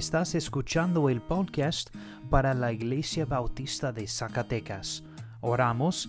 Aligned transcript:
estás 0.00 0.34
escuchando 0.34 1.10
el 1.10 1.20
podcast 1.20 1.94
para 2.30 2.54
la 2.54 2.72
Iglesia 2.72 3.26
Bautista 3.26 3.92
de 3.92 4.08
Zacatecas. 4.08 5.04
Oramos 5.42 6.08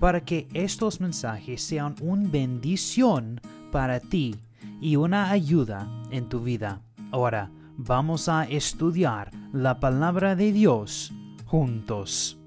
para 0.00 0.22
que 0.22 0.48
estos 0.54 0.98
mensajes 1.02 1.60
sean 1.60 1.94
una 2.00 2.26
bendición 2.26 3.38
para 3.70 4.00
ti 4.00 4.34
y 4.80 4.96
una 4.96 5.30
ayuda 5.30 5.86
en 6.10 6.30
tu 6.30 6.40
vida. 6.40 6.80
Ahora 7.10 7.50
vamos 7.76 8.30
a 8.30 8.44
estudiar 8.44 9.30
la 9.52 9.78
palabra 9.78 10.34
de 10.34 10.50
Dios 10.50 11.12
juntos. 11.44 12.38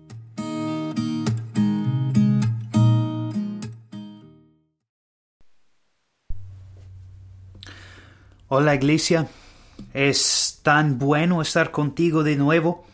Hola 8.48 8.73
iglesia, 8.73 9.27
es 9.94 10.59
tan 10.63 10.98
bueno 10.98 11.41
estar 11.41 11.72
contigo 11.72 12.23
de 12.23 12.36
nuevo, 12.36 12.86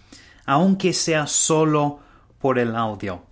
aunque 0.46 0.94
sea 0.94 1.28
solo 1.28 2.00
por 2.40 2.60
el 2.60 2.76
audio. 2.76 3.24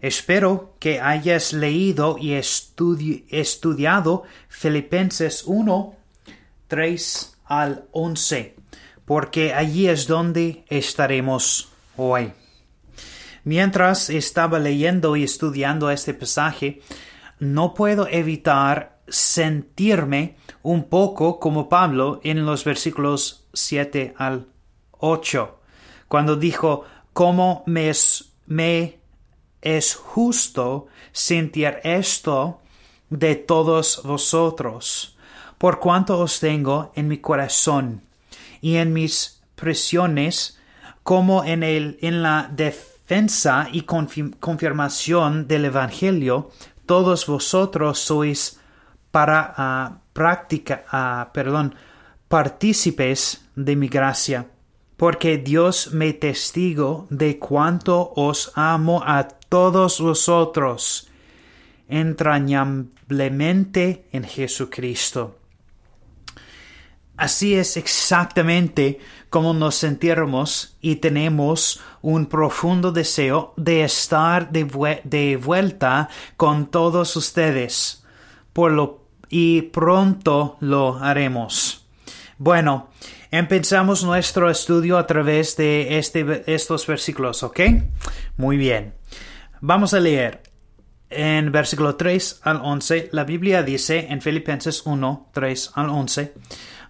Espero 0.00 0.74
que 0.80 1.00
hayas 1.00 1.52
leído 1.52 2.18
y 2.18 2.34
estudiado 2.34 4.24
Filipenses 4.48 5.44
1, 5.46 5.94
3 6.68 7.36
al 7.46 7.84
11, 7.92 8.54
porque 9.04 9.54
allí 9.54 9.88
es 9.88 10.06
donde 10.06 10.64
estaremos 10.68 11.70
hoy. 11.96 12.32
Mientras 13.44 14.10
estaba 14.10 14.58
leyendo 14.58 15.16
y 15.16 15.24
estudiando 15.24 15.90
este 15.90 16.14
pasaje, 16.14 16.82
no 17.38 17.74
puedo 17.74 18.06
evitar 18.08 18.93
sentirme 19.08 20.36
un 20.62 20.84
poco 20.84 21.38
como 21.38 21.68
Pablo 21.68 22.20
en 22.24 22.44
los 22.46 22.64
versículos 22.64 23.46
7 23.52 24.14
al 24.16 24.46
8, 24.98 25.60
cuando 26.08 26.36
dijo, 26.36 26.84
¿cómo 27.12 27.62
me 27.66 27.90
es, 27.90 28.32
me 28.46 28.98
es 29.60 29.94
justo 29.94 30.86
sentir 31.12 31.78
esto 31.84 32.60
de 33.10 33.36
todos 33.36 34.02
vosotros, 34.04 35.16
por 35.58 35.78
cuanto 35.78 36.18
os 36.18 36.40
tengo 36.40 36.92
en 36.94 37.08
mi 37.08 37.18
corazón 37.18 38.02
y 38.60 38.76
en 38.76 38.92
mis 38.92 39.42
presiones, 39.54 40.58
como 41.02 41.44
en, 41.44 41.62
el, 41.62 41.98
en 42.00 42.22
la 42.22 42.50
defensa 42.50 43.68
y 43.70 43.82
confirmación 43.82 45.46
del 45.46 45.66
Evangelio, 45.66 46.50
todos 46.86 47.26
vosotros 47.26 47.98
sois 47.98 48.60
para 49.14 49.54
uh, 49.56 49.94
práctica, 50.12 50.84
uh, 50.92 51.32
perdón, 51.32 51.76
partícipes 52.26 53.46
de 53.54 53.76
mi 53.76 53.86
gracia, 53.86 54.48
porque 54.96 55.38
Dios 55.38 55.92
me 55.92 56.12
testigo 56.14 57.06
de 57.10 57.38
cuánto 57.38 58.12
os 58.16 58.50
amo 58.56 59.04
a 59.06 59.28
todos 59.28 60.00
vosotros 60.00 61.08
entrañablemente 61.86 64.08
en 64.10 64.24
Jesucristo. 64.24 65.38
Así 67.16 67.54
es 67.54 67.76
exactamente 67.76 68.98
como 69.30 69.54
nos 69.54 69.76
sentimos 69.76 70.76
y 70.80 70.96
tenemos 70.96 71.80
un 72.02 72.26
profundo 72.26 72.90
deseo 72.90 73.54
de 73.56 73.84
estar 73.84 74.50
de, 74.50 74.64
de 75.04 75.36
vuelta 75.36 76.08
con 76.36 76.66
todos 76.66 77.14
ustedes, 77.14 78.04
por 78.52 78.72
lo 78.72 79.03
y 79.34 79.62
pronto 79.62 80.56
lo 80.60 80.96
haremos. 81.02 81.88
Bueno, 82.38 82.90
empezamos 83.32 84.04
nuestro 84.04 84.48
estudio 84.48 84.96
a 84.96 85.08
través 85.08 85.56
de 85.56 85.98
este, 85.98 86.44
estos 86.46 86.86
versículos, 86.86 87.42
¿ok? 87.42 87.58
Muy 88.36 88.56
bien. 88.56 88.94
Vamos 89.60 89.92
a 89.92 89.98
leer. 89.98 90.40
En 91.10 91.50
versículo 91.50 91.96
3 91.96 92.42
al 92.44 92.60
11, 92.62 93.08
la 93.10 93.24
Biblia 93.24 93.64
dice 93.64 94.06
en 94.08 94.22
Filipenses 94.22 94.82
1, 94.86 95.30
3 95.34 95.72
al 95.74 95.88
11, 95.88 96.34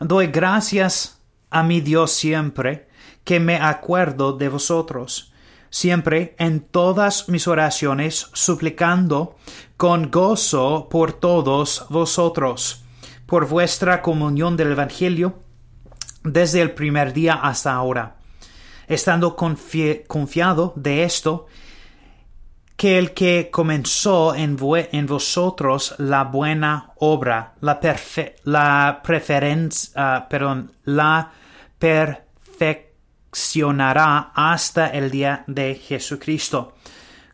Doy 0.01 0.27
gracias 0.27 1.23
a 1.49 1.63
mi 1.63 1.81
Dios 1.81 2.13
siempre 2.13 2.89
que 3.25 3.41
me 3.41 3.57
acuerdo 3.57 4.37
de 4.37 4.51
vosotros 4.51 5.33
siempre 5.75 6.37
en 6.39 6.61
todas 6.61 7.29
mis 7.29 7.49
oraciones 7.49 8.29
suplicando 8.33 9.37
con 9.85 10.11
gozo 10.11 10.89
por 10.89 11.13
todos 11.13 11.85
vosotros, 11.91 12.83
por 13.27 13.47
vuestra 13.47 14.01
comunión 14.01 14.57
del 14.57 14.73
Evangelio, 14.73 15.43
desde 16.23 16.63
el 16.63 16.73
primer 16.73 17.13
día 17.13 17.35
hasta 17.35 17.75
ahora, 17.75 18.17
estando 18.89 19.37
confiado 19.37 20.73
de 20.75 21.05
esto, 21.05 21.49
que 22.77 22.97
el 22.97 23.13
que 23.13 23.51
comenzó 23.53 24.35
en, 24.35 24.57
vosotros 24.57 25.95
la 25.99 26.25
buena 26.25 26.95
obra, 26.97 27.53
la, 27.61 27.79
preferencia, 29.03 29.93
ah, 29.97 30.27
perdón, 30.31 30.73
la 30.85 31.31
perfección, 31.79 33.83
hasta 33.83 34.87
el 34.87 35.11
día 35.11 35.45
de 35.47 35.75
Jesucristo. 35.75 36.73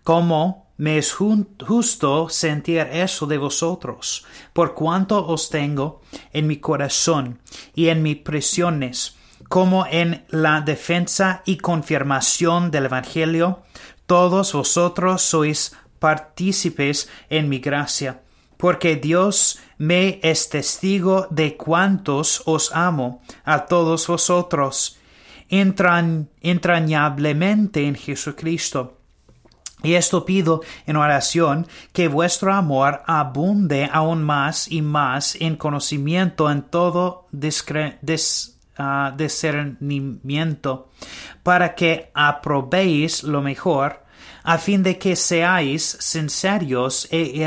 Como 0.02 0.69
me 0.80 0.96
es 0.96 1.12
justo 1.12 2.30
sentir 2.30 2.88
eso 2.90 3.26
de 3.26 3.36
vosotros, 3.36 4.24
por 4.54 4.74
cuanto 4.74 5.26
os 5.26 5.50
tengo 5.50 6.00
en 6.32 6.46
mi 6.46 6.56
corazón 6.56 7.38
y 7.74 7.88
en 7.88 8.02
mis 8.02 8.16
prisiones, 8.16 9.18
como 9.50 9.84
en 9.84 10.24
la 10.30 10.62
defensa 10.62 11.42
y 11.44 11.58
confirmación 11.58 12.70
del 12.70 12.86
Evangelio, 12.86 13.60
todos 14.06 14.54
vosotros 14.54 15.20
sois 15.20 15.76
partícipes 15.98 17.10
en 17.28 17.50
mi 17.50 17.58
gracia, 17.58 18.22
porque 18.56 18.96
Dios 18.96 19.58
me 19.76 20.18
es 20.22 20.48
testigo 20.48 21.26
de 21.28 21.58
cuántos 21.58 22.42
os 22.46 22.74
amo 22.74 23.20
a 23.44 23.66
todos 23.66 24.06
vosotros, 24.06 24.98
entrañablemente 25.50 27.86
en 27.86 27.96
Jesucristo. 27.96 28.99
Y 29.82 29.94
esto 29.94 30.24
pido 30.24 30.62
en 30.86 30.96
oración 30.96 31.66
que 31.92 32.08
vuestro 32.08 32.52
amor 32.52 33.02
abunde 33.06 33.88
aún 33.90 34.22
más 34.22 34.70
y 34.70 34.82
más 34.82 35.36
en 35.36 35.56
conocimiento 35.56 36.50
en 36.50 36.62
todo 36.62 37.28
ah, 38.76 39.14
discernimiento, 39.16 40.90
para 41.42 41.74
que 41.74 42.10
aprobéis 42.14 43.22
lo 43.22 43.40
mejor, 43.40 44.04
a 44.42 44.58
fin 44.58 44.82
de 44.82 44.98
que 44.98 45.16
seáis 45.16 45.96
sinceros 46.00 47.08
e 47.10 47.42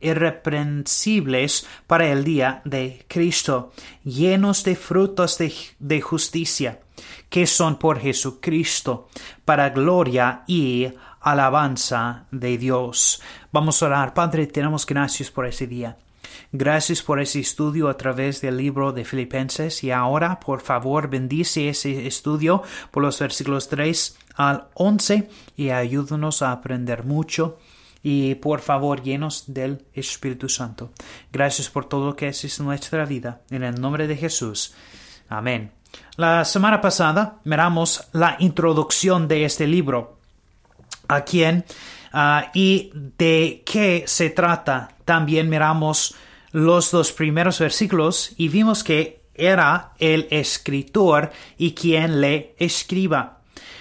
irreprensibles 0.00 1.66
para 1.86 2.08
el 2.08 2.24
día 2.24 2.62
de 2.64 3.04
Cristo, 3.08 3.72
llenos 4.04 4.62
de 4.64 4.76
frutos 4.76 5.38
de 5.38 6.00
justicia 6.00 6.83
que 7.28 7.46
son 7.46 7.76
por 7.78 7.98
Jesucristo, 7.98 9.08
para 9.44 9.70
gloria 9.70 10.42
y 10.46 10.88
alabanza 11.20 12.26
de 12.30 12.58
Dios. 12.58 13.20
Vamos 13.52 13.82
a 13.82 13.86
orar. 13.86 14.14
Padre, 14.14 14.46
tenemos 14.46 14.86
gracias 14.86 15.30
por 15.30 15.46
ese 15.46 15.66
día. 15.66 15.96
Gracias 16.52 17.02
por 17.02 17.20
ese 17.20 17.40
estudio 17.40 17.88
a 17.88 17.96
través 17.96 18.40
del 18.40 18.56
libro 18.56 18.92
de 18.92 19.04
Filipenses 19.04 19.82
y 19.84 19.90
ahora, 19.90 20.40
por 20.40 20.60
favor, 20.60 21.08
bendice 21.08 21.68
ese 21.68 22.06
estudio 22.06 22.62
por 22.90 23.02
los 23.02 23.18
versículos 23.18 23.68
3 23.68 24.18
al 24.36 24.68
11 24.74 25.28
y 25.56 25.70
ayúdanos 25.70 26.42
a 26.42 26.52
aprender 26.52 27.04
mucho 27.04 27.58
y 28.02 28.34
por 28.36 28.60
favor 28.60 29.02
llenos 29.02 29.44
del 29.52 29.84
Espíritu 29.94 30.48
Santo. 30.48 30.92
Gracias 31.32 31.70
por 31.70 31.86
todo 31.86 32.06
lo 32.06 32.16
que 32.16 32.28
en 32.28 32.64
nuestra 32.64 33.04
vida. 33.06 33.40
En 33.50 33.62
el 33.62 33.80
nombre 33.80 34.06
de 34.06 34.16
Jesús. 34.16 34.74
Amén. 35.28 35.72
La 36.16 36.44
semana 36.44 36.80
pasada 36.80 37.40
miramos 37.44 38.08
la 38.12 38.36
introducción 38.38 39.26
de 39.26 39.44
este 39.44 39.66
libro, 39.66 40.18
a 41.08 41.22
quién 41.22 41.64
ah, 42.12 42.50
y 42.54 42.90
de 42.94 43.62
qué 43.66 44.04
se 44.06 44.30
trata. 44.30 44.90
También 45.04 45.48
miramos 45.48 46.14
los 46.52 46.92
dos 46.92 47.12
primeros 47.12 47.58
versículos 47.58 48.32
y 48.36 48.48
vimos 48.48 48.84
que 48.84 49.24
era 49.34 49.92
el 49.98 50.28
escritor 50.30 51.32
y 51.58 51.72
quien 51.72 52.20
le 52.20 52.54
escriba. 52.58 53.40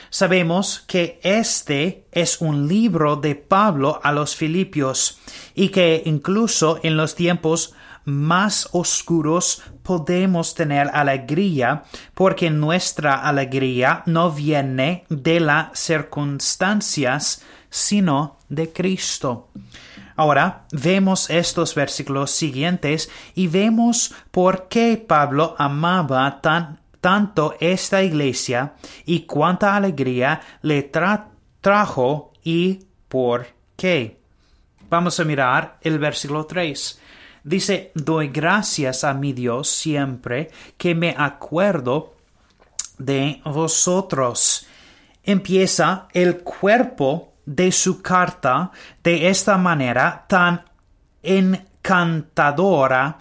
Sabemos 0.09 0.83
que 0.87 1.19
este 1.23 2.05
es 2.11 2.41
un 2.41 2.67
libro 2.67 3.15
de 3.15 3.35
Pablo 3.35 3.99
a 4.03 4.11
los 4.11 4.35
Filipios 4.35 5.19
y 5.55 5.69
que 5.69 6.03
incluso 6.05 6.79
en 6.83 6.97
los 6.97 7.15
tiempos 7.15 7.73
más 8.05 8.69
oscuros 8.73 9.63
podemos 9.83 10.55
tener 10.55 10.89
alegría 10.93 11.83
porque 12.13 12.49
nuestra 12.49 13.15
alegría 13.15 14.03
no 14.05 14.31
viene 14.31 15.05
de 15.09 15.39
las 15.39 15.77
circunstancias 15.77 17.43
sino 17.69 18.37
de 18.49 18.71
Cristo. 18.71 19.49
Ahora 20.15 20.65
vemos 20.71 21.29
estos 21.29 21.73
versículos 21.73 22.31
siguientes 22.31 23.09
y 23.33 23.47
vemos 23.47 24.13
por 24.31 24.67
qué 24.67 24.97
Pablo 24.97 25.55
amaba 25.57 26.39
tan, 26.39 26.79
tanto 27.01 27.55
esta 27.59 28.03
iglesia 28.03 28.73
y 29.05 29.21
cuánta 29.21 29.75
alegría 29.75 30.39
le 30.61 30.83
trajo 31.61 32.31
y 32.43 32.85
por 33.07 33.47
qué. 33.75 34.19
Vamos 34.89 35.19
a 35.19 35.23
mirar 35.23 35.79
el 35.81 35.97
versículo 35.97 36.45
3. 36.45 36.99
Dice, 37.43 37.91
doy 37.93 38.29
gracias 38.29 39.03
a 39.03 39.13
mi 39.13 39.33
Dios 39.33 39.69
siempre 39.69 40.49
que 40.77 40.95
me 40.95 41.13
acuerdo 41.17 42.15
de 42.97 43.41
vosotros. 43.45 44.65
Empieza 45.23 46.07
el 46.13 46.39
cuerpo 46.39 47.33
de 47.45 47.71
su 47.71 48.01
carta 48.01 48.71
de 49.03 49.29
esta 49.29 49.57
manera 49.57 50.25
tan 50.27 50.63
encantadora 51.83 53.17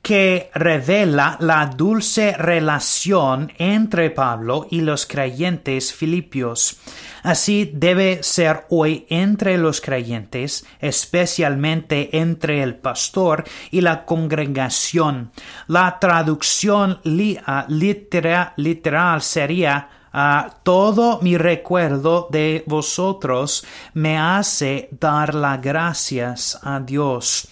que 0.00 0.50
revela 0.54 1.36
la 1.40 1.66
dulce 1.66 2.32
relación 2.32 3.52
entre 3.58 4.10
Pablo 4.10 4.66
y 4.70 4.80
los 4.80 5.04
creyentes 5.04 5.92
filipios. 5.92 6.78
Así 7.24 7.72
debe 7.74 8.22
ser 8.22 8.66
hoy 8.70 9.04
entre 9.10 9.58
los 9.58 9.80
creyentes, 9.80 10.64
especialmente 10.78 12.16
entre 12.16 12.62
el 12.62 12.76
pastor 12.76 13.44
y 13.72 13.80
la 13.80 14.04
congregación. 14.04 15.32
La 15.66 15.98
traducción 15.98 17.00
ah, 17.44 17.66
literal 17.68 19.22
sería 19.22 19.88
ah, 20.12 20.54
todo 20.62 21.18
mi 21.20 21.36
recuerdo 21.36 22.28
de 22.30 22.62
vosotros 22.68 23.66
me 23.94 24.16
hace 24.16 24.88
dar 24.92 25.34
las 25.34 25.60
gracias 25.60 26.60
a 26.62 26.78
Dios. 26.78 27.48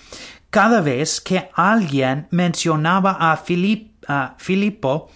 Cada 0.54 0.80
vez 0.80 1.20
que 1.20 1.50
alguien 1.52 2.28
mencionaba 2.30 3.16
a, 3.18 3.36
Filipo, 3.36 5.10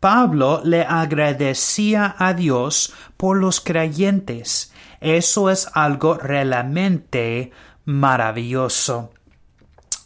Pablo 0.00 0.62
le 0.64 0.82
agradecía 0.82 2.16
a 2.18 2.34
Dios 2.34 2.92
por 3.16 3.36
los 3.36 3.60
creyentes. 3.60 4.72
Eso 5.00 5.48
es 5.48 5.68
algo 5.74 6.14
realmente 6.14 7.52
maravilloso. 7.84 9.12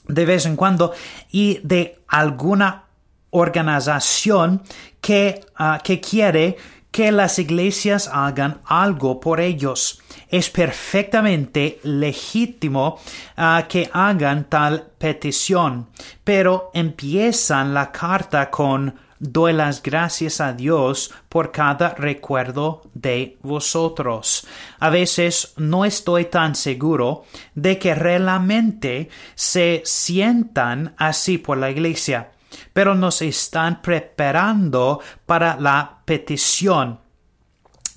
De 0.06 0.26
vez 0.26 0.44
en 0.44 0.54
cuando, 0.54 0.92
y 1.30 1.60
de 1.62 2.02
alguna 2.06 2.84
organización 3.30 4.64
que, 5.00 5.46
ah, 5.56 5.80
que 5.82 5.98
quiere 5.98 6.58
que 6.90 7.10
las 7.10 7.38
iglesias 7.38 8.10
hagan 8.12 8.60
algo 8.66 9.19
por 9.19 9.40
ellos. 9.40 10.02
Es 10.29 10.50
perfectamente 10.50 11.81
legítimo 11.82 12.99
ah, 13.37 13.67
que 13.69 13.91
hagan 13.93 14.44
tal 14.44 14.87
petición, 14.99 15.88
pero 16.23 16.71
empiezan 16.75 17.75
la 17.75 17.93
carta 17.93 18.50
con 18.50 18.94
doy 19.19 19.53
las 19.53 19.82
gracias 19.82 20.41
a 20.41 20.53
Dios 20.53 21.12
por 21.29 21.50
cada 21.50 21.94
recuerdo 21.94 22.82
de 22.93 23.38
vosotros. 23.43 24.47
A 24.81 24.91
veces 24.91 25.55
no 25.56 25.85
estoy 25.85 26.26
tan 26.26 26.55
seguro 26.55 27.25
de 27.55 27.79
que 27.79 27.94
realmente 27.94 29.09
se 29.35 29.82
sientan 29.85 30.94
así 30.99 31.38
por 31.38 31.59
la 31.59 31.71
iglesia 31.71 32.31
pero 32.73 32.94
nos 32.94 33.23
están 33.23 33.82
preparando 33.82 35.00
para 35.26 35.56
la 35.59 35.99
petición 36.05 37.00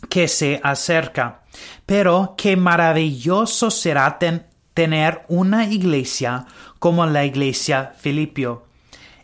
que 0.09 0.27
se 0.27 0.59
acerca. 0.63 1.41
Pero 1.87 2.35
qué 2.37 2.57
maravilloso 2.57 3.71
será 3.71 4.19
tener 4.73 5.23
una 5.29 5.65
iglesia 5.65 6.45
como 6.79 7.05
la 7.07 7.25
iglesia 7.25 7.93
Filipio. 7.97 8.65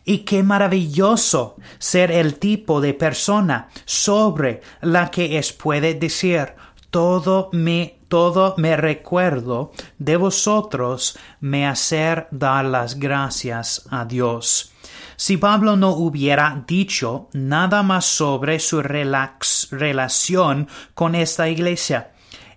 Y 0.05 0.19
qué 0.19 0.43
maravilloso 0.43 1.57
ser 1.77 2.09
el 2.11 2.39
tipo 2.39 2.79
de 2.79 2.93
persona 2.93 3.67
sobre 3.85 4.61
la 4.81 5.11
que 5.11 5.37
es 5.37 5.51
puede 5.51 5.93
decir 5.93 6.53
todo 6.89 7.49
me 7.51 7.99
todo 8.07 8.53
me 8.57 8.77
recuerdo 8.77 9.71
de 9.97 10.15
vosotros 10.15 11.17
me 11.41 11.67
hacer 11.67 12.27
dar 12.31 12.63
las 12.63 12.99
gracias 12.99 13.87
a 13.89 14.05
Dios. 14.05 14.71
Si 15.15 15.37
Pablo 15.37 15.75
no 15.75 15.89
hubiera 15.89 16.63
dicho 16.67 17.29
nada 17.33 17.83
más 17.83 18.05
sobre 18.05 18.59
su 18.59 18.81
relación 18.81 20.67
con 20.93 21.15
esta 21.15 21.49
iglesia, 21.49 22.12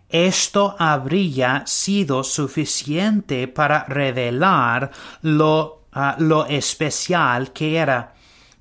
esto 0.08 0.76
habría 0.78 1.66
sido 1.66 2.22
suficiente 2.24 3.48
para 3.48 3.84
revelar 3.84 4.90
lo, 5.22 5.82
ah, 5.92 6.16
lo 6.18 6.46
especial 6.46 7.52
que 7.52 7.76
era. 7.76 8.14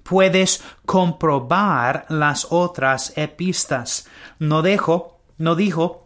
Puedes 0.03 0.63
comprobar 0.85 2.05
las 2.09 2.47
otras 2.49 3.13
epistas. 3.17 4.07
No 4.39 4.61
dejo, 4.61 5.19
no 5.37 5.55
dijo 5.55 6.05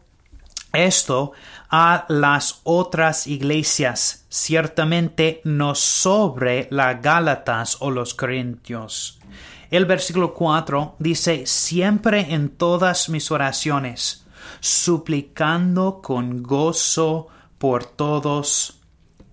esto 0.74 1.31
a 1.69 2.06
las 2.09 2.62
otras 2.63 3.27
iglesias, 3.27 4.25
ciertamente 4.30 5.42
no 5.44 5.75
sobre 5.75 6.68
las 6.71 7.01
Gálatas 7.01 7.77
o 7.80 7.92
los 7.92 8.13
Corintios. 8.13 9.19
El 9.71 9.85
versículo 9.85 10.33
4 10.33 10.95
dice, 10.97 11.45
siempre 11.45 12.33
en 12.33 12.50
todas 12.50 13.09
mis 13.09 13.30
oraciones, 13.30 14.25
suplicando 14.60 16.01
con 16.01 16.44
gozo 16.44 17.28
por 17.57 17.86
todos 17.86 18.80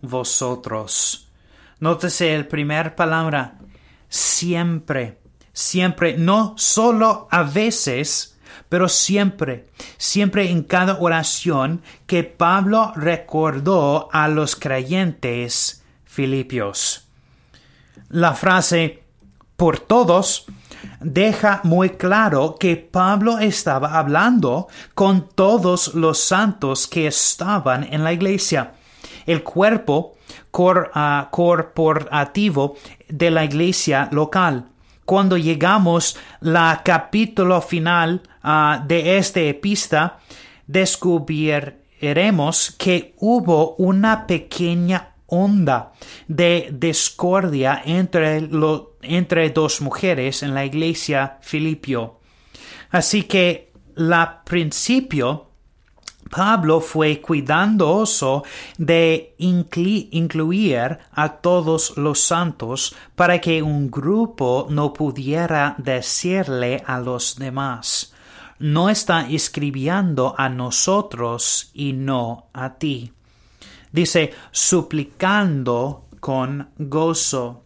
vosotros. 0.02 1.28
Nótese 1.78 2.34
el 2.34 2.46
primer 2.46 2.94
palabra, 2.94 3.58
siempre, 4.08 5.18
siempre, 5.52 6.16
no 6.16 6.54
solo 6.56 7.28
a 7.30 7.42
veces, 7.42 8.38
pero 8.68 8.88
siempre, 8.88 9.68
siempre 9.98 10.50
en 10.50 10.62
cada 10.62 10.98
oración 10.98 11.82
que 12.06 12.24
Pablo 12.24 12.92
recordó 12.96 14.08
a 14.12 14.28
los 14.28 14.56
creyentes 14.56 15.84
filipios. 16.04 17.08
La 18.08 18.34
frase 18.34 19.02
por 19.56 19.78
todos 19.78 20.46
deja 21.00 21.60
muy 21.64 21.90
claro 21.90 22.56
que 22.58 22.76
Pablo 22.76 23.38
estaba 23.38 23.98
hablando 23.98 24.68
con 24.94 25.28
todos 25.28 25.94
los 25.94 26.18
santos 26.18 26.86
que 26.86 27.06
estaban 27.06 27.84
en 27.92 28.04
la 28.04 28.12
iglesia. 28.12 28.72
El 29.26 29.42
cuerpo 29.42 30.16
ah, 30.94 31.28
corporativo 31.30 32.76
de 33.08 33.30
la 33.30 33.44
iglesia 33.44 34.08
local 34.12 34.70
cuando 35.06 35.38
llegamos 35.38 36.18
la 36.40 36.82
capítulo 36.84 37.62
final 37.62 38.20
ah, 38.42 38.84
de 38.86 39.16
esta 39.16 39.40
epista, 39.40 40.18
descubriremos 40.66 42.74
que 42.76 43.14
hubo 43.20 43.76
una 43.76 44.26
pequeña 44.26 45.14
onda 45.26 45.92
de 46.26 46.70
discordia 46.72 47.80
entre, 47.84 48.48
entre 49.08 49.50
dos 49.50 49.80
mujeres 49.80 50.42
en 50.42 50.54
la 50.54 50.64
iglesia 50.64 51.38
Filipio. 51.40 52.20
Así 52.90 53.24
que 53.24 53.72
la 53.94 54.42
principio 54.44 55.46
Pablo 56.30 56.80
fue 56.80 57.20
cuidadoso 57.20 58.44
de 58.78 59.34
incluir 59.38 60.98
a 61.12 61.28
todos 61.28 61.96
los 61.96 62.20
santos 62.20 62.94
para 63.14 63.40
que 63.40 63.62
un 63.62 63.90
grupo 63.90 64.66
no 64.70 64.92
pudiera 64.92 65.74
decirle 65.78 66.82
a 66.86 66.98
los 66.98 67.36
demás, 67.36 68.12
no 68.58 68.88
está 68.88 69.28
escribiendo 69.28 70.34
a 70.36 70.48
nosotros 70.48 71.70
y 71.74 71.92
no 71.92 72.48
a 72.52 72.74
ti. 72.74 73.12
Dice, 73.92 74.32
suplicando 74.50 76.06
con 76.20 76.70
gozo. 76.78 77.65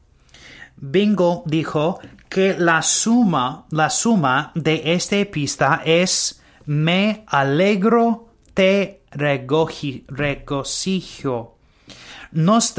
Bingo 0.80 1.42
dijo 1.46 2.00
que 2.28 2.56
la 2.58 2.80
suma, 2.82 3.66
la 3.70 3.90
suma 3.90 4.52
de 4.54 4.94
esta 4.94 5.16
epista 5.16 5.82
es 5.84 6.40
me 6.66 7.24
alegro 7.26 8.30
te 8.54 9.02
regocijo. 9.10 9.98
Nos, 12.32 12.74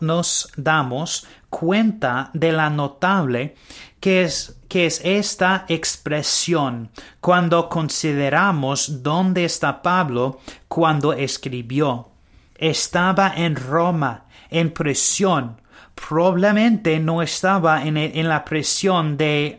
nos, 0.00 0.52
damos 0.56 1.26
cuenta 1.48 2.30
de 2.34 2.52
la 2.52 2.70
notable 2.70 3.54
que 4.00 4.22
es, 4.22 4.58
que 4.68 4.86
es 4.86 5.00
esta 5.04 5.64
expresión 5.68 6.90
cuando 7.20 7.68
consideramos 7.68 9.02
dónde 9.02 9.44
está 9.44 9.80
Pablo 9.82 10.40
cuando 10.66 11.12
escribió. 11.12 12.08
Estaba 12.56 13.32
en 13.36 13.54
Roma, 13.54 14.24
en 14.50 14.72
prisión. 14.72 15.60
Probablemente 15.96 17.00
no 17.00 17.22
estaba 17.22 17.84
en, 17.84 18.28
la 18.28 18.44
prisión 18.44 19.16
de 19.16 19.58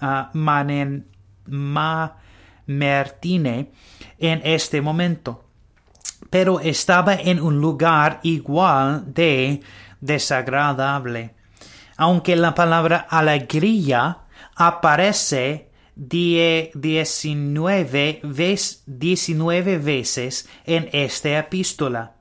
ah, 0.00 0.30
en 4.18 4.40
este 4.44 4.80
momento, 4.80 5.44
pero 6.30 6.58
estaba 6.58 7.14
en 7.14 7.40
un 7.40 7.60
lugar 7.60 8.18
igual 8.22 9.12
de 9.12 9.60
desagradable. 10.00 11.34
Aunque 11.96 12.34
la 12.34 12.54
palabra 12.54 13.06
alegría 13.08 14.18
aparece 14.56 15.70
19, 15.94 18.22
19 18.86 19.78
veces 19.78 20.48
en 20.64 20.88
esta 20.92 21.38
epístola. 21.38 22.14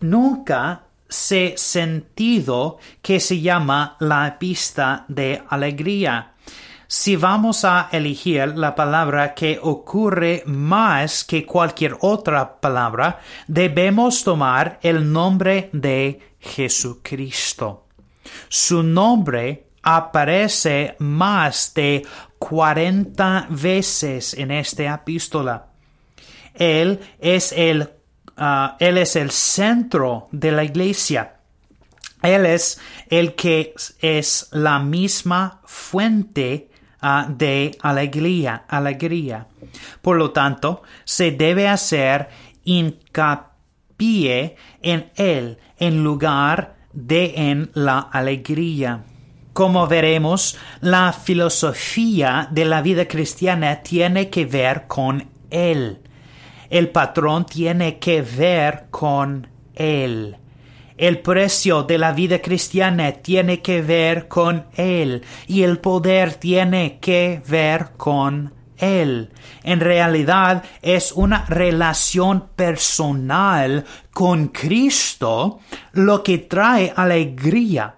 Nunca 0.00 0.89
se 1.10 1.54
sentido 1.56 2.78
que 3.02 3.20
se 3.20 3.40
llama 3.40 3.96
la 4.00 4.38
pista 4.38 5.04
de 5.08 5.42
alegría. 5.50 6.32
Si 6.86 7.14
vamos 7.16 7.64
a 7.64 7.88
elegir 7.92 8.56
la 8.56 8.74
palabra 8.74 9.34
que 9.34 9.58
ocurre 9.62 10.42
más 10.46 11.22
que 11.22 11.44
cualquier 11.44 11.96
otra 12.00 12.60
palabra, 12.60 13.20
debemos 13.46 14.24
tomar 14.24 14.78
el 14.82 15.12
nombre 15.12 15.70
de 15.72 16.20
Jesucristo. 16.40 17.86
Su 18.48 18.82
nombre 18.82 19.66
aparece 19.82 20.96
más 20.98 21.72
de 21.74 22.04
40 22.38 23.46
veces 23.50 24.34
en 24.34 24.50
esta 24.50 24.94
epístola. 24.94 25.66
Él 26.54 26.98
es 27.20 27.52
el, 27.52 27.88
uh, 28.36 28.74
él 28.78 28.98
es 28.98 29.16
el 29.16 29.30
centro 29.30 30.28
de 30.32 30.52
la 30.52 30.64
iglesia. 30.64 31.36
Él 32.22 32.46
es 32.46 32.80
el 33.08 33.34
que 33.34 33.74
es 34.00 34.48
la 34.52 34.78
misma 34.78 35.60
fuente 35.64 36.70
uh, 37.02 37.32
de 37.32 37.76
alegría, 37.80 38.64
alegría. 38.68 39.46
Por 40.02 40.16
lo 40.16 40.30
tanto, 40.30 40.82
se 41.04 41.30
debe 41.30 41.68
hacer 41.68 42.28
hincapié 42.64 44.56
en 44.82 45.10
él 45.16 45.58
en 45.78 46.04
lugar 46.04 46.76
de 46.92 47.32
en 47.36 47.70
la 47.74 47.98
alegría. 47.98 49.04
Como 49.52 49.86
veremos, 49.88 50.56
la 50.80 51.12
filosofía 51.12 52.48
de 52.50 52.64
la 52.64 52.82
vida 52.82 53.06
cristiana 53.06 53.82
tiene 53.82 54.30
que 54.30 54.46
ver 54.46 54.86
con 54.86 55.28
Él. 55.50 55.98
El 56.70 56.90
patrón 56.90 57.46
tiene 57.46 57.98
que 57.98 58.22
ver 58.22 58.86
con 58.90 59.48
Él. 59.74 60.36
El 60.96 61.18
precio 61.18 61.82
de 61.82 61.98
la 61.98 62.12
vida 62.12 62.40
cristiana 62.40 63.10
tiene 63.10 63.60
que 63.60 63.82
ver 63.82 64.28
con 64.28 64.66
Él 64.76 65.24
y 65.48 65.62
el 65.62 65.78
poder 65.78 66.34
tiene 66.34 66.98
que 67.00 67.42
ver 67.48 67.88
con 67.96 68.54
Él. 68.76 69.30
En 69.64 69.80
realidad 69.80 70.62
es 70.80 71.10
una 71.10 71.44
relación 71.46 72.50
personal 72.54 73.84
con 74.12 74.48
Cristo 74.48 75.58
lo 75.92 76.22
que 76.22 76.38
trae 76.38 76.92
alegría 76.94 77.96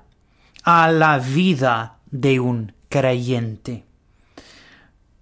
a 0.65 0.91
la 0.91 1.19
vida 1.19 1.99
de 2.11 2.41
un 2.41 2.73
creyente. 2.89 3.85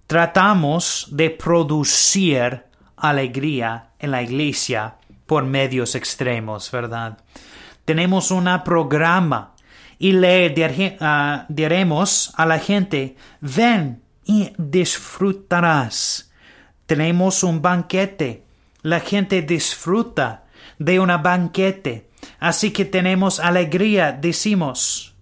Tratamos 0.06 1.08
de 1.10 1.30
producir 1.30 2.69
alegría 3.00 3.90
en 3.98 4.10
la 4.10 4.22
iglesia 4.22 4.96
por 5.26 5.44
medios 5.44 5.94
extremos, 5.94 6.70
¿verdad? 6.70 7.18
Tenemos 7.84 8.30
un 8.30 8.48
programa 8.64 9.54
y 9.98 10.12
le 10.12 10.54
ah, 11.00 11.44
diremos 11.48 12.32
a 12.36 12.46
la 12.46 12.58
gente, 12.58 13.16
ven 13.40 14.02
y 14.24 14.52
disfrutarás. 14.56 16.32
Tenemos 16.86 17.42
un 17.44 17.60
banquete. 17.60 18.44
La 18.82 19.00
gente 19.00 19.42
disfruta 19.42 20.44
de 20.78 20.98
un 20.98 21.08
banquete. 21.22 22.08
Así 22.38 22.70
que 22.70 22.84
tenemos 22.84 23.40
alegría, 23.40 24.12
decimos. 24.12 25.14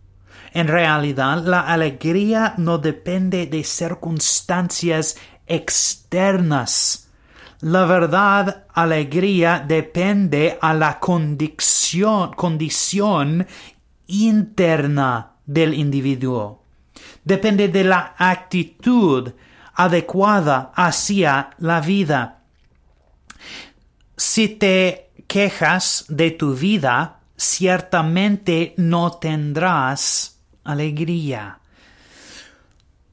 En 0.53 0.69
realidad, 0.69 1.43
la 1.45 1.61
alegría 1.61 2.55
no 2.57 2.79
depende 2.79 3.47
de 3.47 3.65
circunstancias 3.65 5.17
externas. 5.47 7.08
La 7.61 7.87
verdad, 7.87 8.67
alegría 8.73 9.65
depende 9.67 10.59
a 10.61 10.75
la 10.75 11.01
condición, 11.01 12.37
interna 14.07 15.33
del 15.45 15.75
individuo. 15.75 16.63
Depende 17.25 17.69
de 17.69 17.83
la 17.83 18.15
actitud 18.17 19.33
adecuada 19.75 20.73
hacia 20.75 21.51
la 21.59 21.81
vida. 21.81 22.43
Si 24.17 24.49
te 24.49 25.11
quejas 25.27 26.05
de 26.09 26.31
tu 26.31 26.55
vida, 26.55 27.21
ciertamente 27.37 28.75
no 28.77 29.13
tendrás 29.13 30.41
alegría. 30.63 31.59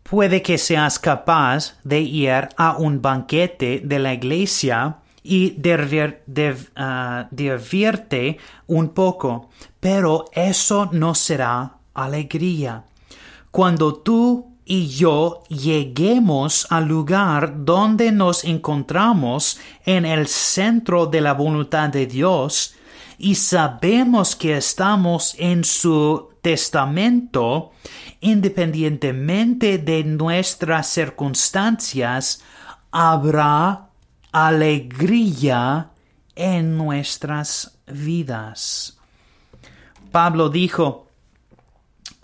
Puede 0.08 0.44
que 0.44 0.60
seas 0.60 1.00
capaz 1.00 1.78
de 1.84 2.00
ir 2.00 2.50
a 2.58 2.78
un 2.78 3.02
banquete 3.02 3.82
de 3.84 3.98
la 3.98 4.14
iglesia 4.14 4.98
y 5.24 5.50
de, 5.58 6.56
ah, 6.76 7.28
divertirte 7.32 8.38
un 8.68 8.90
poco, 8.90 9.50
pero 9.80 10.26
eso 10.32 10.90
no 10.92 11.16
será 11.16 11.78
alegría. 11.96 12.84
Cuando 13.50 13.96
tú 13.96 14.46
y 14.64 14.90
yo 14.90 15.42
lleguemos 15.50 16.68
al 16.70 16.88
lugar 16.88 17.66
donde 17.66 18.12
nos 18.12 18.44
encontramos 18.44 19.60
en 19.88 20.06
el 20.06 20.28
centro 20.28 21.08
de 21.08 21.22
la 21.22 21.34
voluntad 21.34 21.90
de 21.90 22.06
Dios 22.06 22.75
y 23.18 23.36
sabemos 23.36 24.36
que 24.36 24.58
estamos 24.58 25.36
en 25.38 25.64
su 25.64 26.30
testamento, 26.42 27.72
independientemente 28.22 29.78
de 29.78 30.04
nuestras 30.04 30.88
circunstancias, 30.88 32.44
habrá 32.92 33.90
alegría 34.32 35.90
en 36.36 36.78
nuestras 36.78 37.78
vidas. 37.88 38.98
Pablo 40.12 40.50
dijo, 40.50 41.08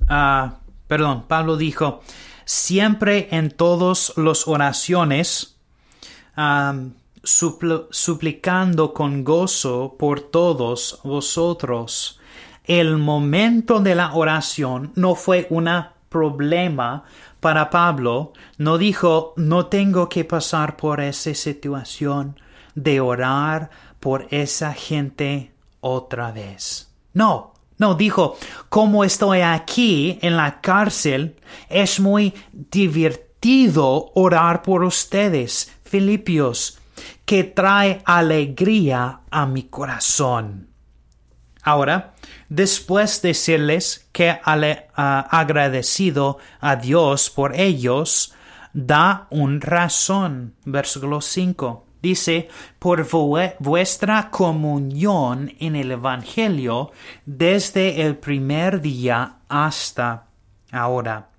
ah, 0.08 0.56
perdón, 0.88 1.26
Pablo 1.28 1.58
dijo, 1.58 2.02
siempre 2.46 3.30
en 3.32 3.52
todas 3.52 4.14
las 4.18 4.48
oraciones, 4.48 5.58
suplicando 7.24 8.94
con 8.94 9.24
gozo 9.24 9.96
por 9.98 10.22
todos 10.22 11.00
vosotros, 11.04 12.20
el 12.66 12.98
momento 12.98 13.80
de 13.80 13.96
la 13.96 14.14
oración 14.14 14.92
no 14.96 15.16
fue 15.16 15.48
un 15.50 15.70
problema 16.10 17.04
para 17.40 17.70
Pablo. 17.70 18.34
No 18.58 18.78
dijo, 18.78 19.34
no 19.38 19.66
tengo 19.66 20.08
que 20.10 20.26
pasar 20.26 20.78
por 20.78 21.02
esa 21.02 21.34
situación 21.34 22.40
de 22.76 23.00
orar 23.02 23.70
por 24.00 24.28
esa 24.32 24.74
gente 24.74 25.52
otra 25.80 26.32
vez. 26.32 26.94
No, 27.14 27.54
no, 27.78 27.96
dijo, 27.96 28.38
como 28.70 29.04
estoy 29.04 29.42
aquí 29.42 30.20
en 30.22 30.38
la 30.38 30.62
cárcel, 30.62 31.36
es 31.68 32.00
muy 32.00 32.34
divertido 32.52 34.12
orar 34.14 34.62
por 34.62 34.84
ustedes, 34.84 35.76
Filipios, 35.84 36.81
que 37.32 37.46
trae 37.46 38.02
alegría 38.04 39.22
a 39.32 39.46
mi 39.46 39.64
corazón. 39.64 40.68
Ahora, 41.64 42.14
después 42.50 43.22
de 43.22 43.30
decirles 43.30 44.10
que 44.12 44.32
ha 44.32 45.40
agradecido 45.40 46.40
a 46.60 46.76
Dios 46.76 47.30
por 47.30 47.56
ellos, 47.56 48.34
da 48.74 49.28
un 49.30 49.62
razón. 49.62 50.56
Versículo 50.66 51.22
5. 51.22 51.86
Dice, 52.02 52.50
por 52.80 53.08
vuestra 53.60 54.30
comunión 54.30 55.54
en 55.58 55.78
el 55.78 55.92
Evangelio 55.92 56.92
desde 57.26 58.02
el 58.02 58.18
primer 58.18 58.82
día 58.82 59.38
hasta 59.48 60.26
ahora. 60.70 61.30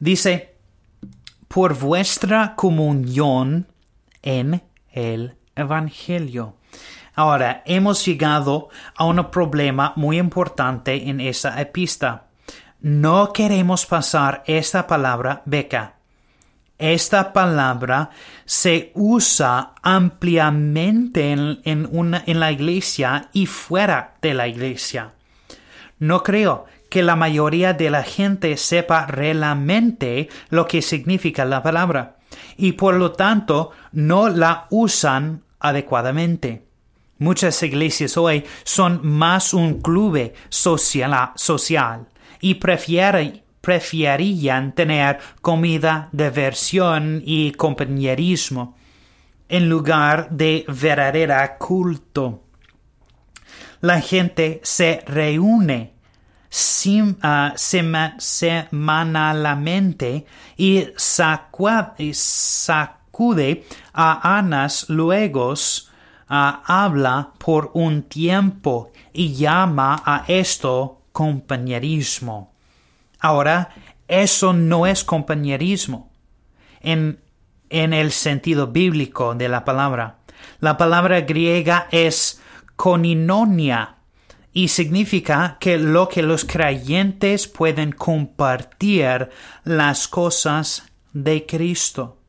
Dice, 0.00 0.53
por 1.54 1.78
vuestra 1.78 2.56
comunión 2.56 3.68
en 4.22 4.60
el 4.90 5.36
Evangelio. 5.54 6.56
Ahora, 7.14 7.62
hemos 7.64 8.04
llegado 8.04 8.70
a 8.96 9.04
un 9.04 9.30
problema 9.30 9.92
muy 9.94 10.18
importante 10.18 11.08
en 11.08 11.20
esa 11.20 11.60
epista. 11.60 12.26
No 12.80 13.32
queremos 13.32 13.86
pasar 13.86 14.42
esta 14.48 14.88
palabra 14.88 15.42
beca. 15.44 15.94
Esta 16.76 17.32
palabra 17.32 18.10
se 18.44 18.90
usa 18.96 19.74
ampliamente 19.80 21.30
en, 21.30 21.60
en 21.64 22.40
la 22.40 22.50
iglesia 22.50 23.28
y 23.32 23.46
fuera 23.46 24.16
de 24.20 24.34
la 24.34 24.48
iglesia. 24.48 25.12
No 26.00 26.24
creo 26.24 26.64
que 26.94 27.02
la 27.02 27.16
mayoría 27.16 27.72
de 27.72 27.90
la 27.90 28.04
gente 28.04 28.56
sepa 28.56 29.04
realmente 29.06 30.28
lo 30.48 30.68
que 30.68 30.80
significa 30.80 31.44
la 31.44 31.60
palabra 31.60 32.18
y 32.56 32.70
por 32.70 32.94
lo 32.94 33.10
tanto 33.10 33.72
no 33.90 34.28
la 34.28 34.68
usan 34.70 35.42
adecuadamente. 35.58 36.68
Muchas 37.18 37.60
iglesias 37.64 38.16
hoy 38.16 38.44
son 38.62 39.00
más 39.02 39.52
un 39.54 39.80
club 39.80 40.34
social, 40.50 42.06
y 42.40 42.54
preferían 43.60 44.72
tener 44.76 45.18
comida, 45.42 46.10
diversión 46.12 47.24
y 47.26 47.50
compañerismo 47.50 48.76
en 49.48 49.68
lugar 49.68 50.30
de 50.30 50.64
verdadera 50.68 51.58
culto. 51.58 52.44
La 53.80 54.00
gente 54.00 54.60
se 54.62 55.02
reúne 55.08 55.93
uh, 56.54 58.18
semanalmente 58.18 60.26
y 60.56 60.86
sacude 62.12 63.66
a 63.92 64.38
Anas 64.38 64.88
luego 64.88 65.50
uh, 65.50 65.54
habla 66.28 67.32
por 67.38 67.72
un 67.74 68.04
tiempo 68.04 68.92
y 69.12 69.34
llama 69.34 70.00
a 70.04 70.24
esto 70.28 71.02
compañerismo. 71.12 72.52
Ahora, 73.18 73.70
eso 74.06 74.52
no 74.52 74.86
es 74.86 75.02
compañerismo 75.02 76.12
en, 76.80 77.20
en 77.70 77.92
el 77.92 78.12
sentido 78.12 78.68
bíblico 78.68 79.34
de 79.34 79.48
la 79.48 79.64
palabra. 79.64 80.18
La 80.60 80.76
palabra 80.76 81.22
griega 81.22 81.88
es 81.90 82.40
coninonia 82.76 83.93
y 84.54 84.68
significa 84.68 85.56
que 85.58 85.76
lo 85.76 86.08
que 86.08 86.22
los 86.22 86.44
creyentes 86.44 87.48
pueden 87.48 87.90
compartir 87.90 89.28
las 89.64 90.06
cosas 90.06 90.84
de 91.12 91.44
Cristo. 91.44 92.20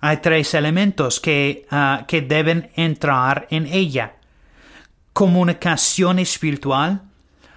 Hay 0.00 0.16
tres 0.16 0.54
elementos 0.54 1.20
que, 1.20 1.64
ah, 1.70 2.04
que 2.08 2.20
deben 2.20 2.72
entrar 2.74 3.46
en 3.50 3.66
ella. 3.66 4.16
Comunicación 5.12 6.18
espiritual, 6.18 7.02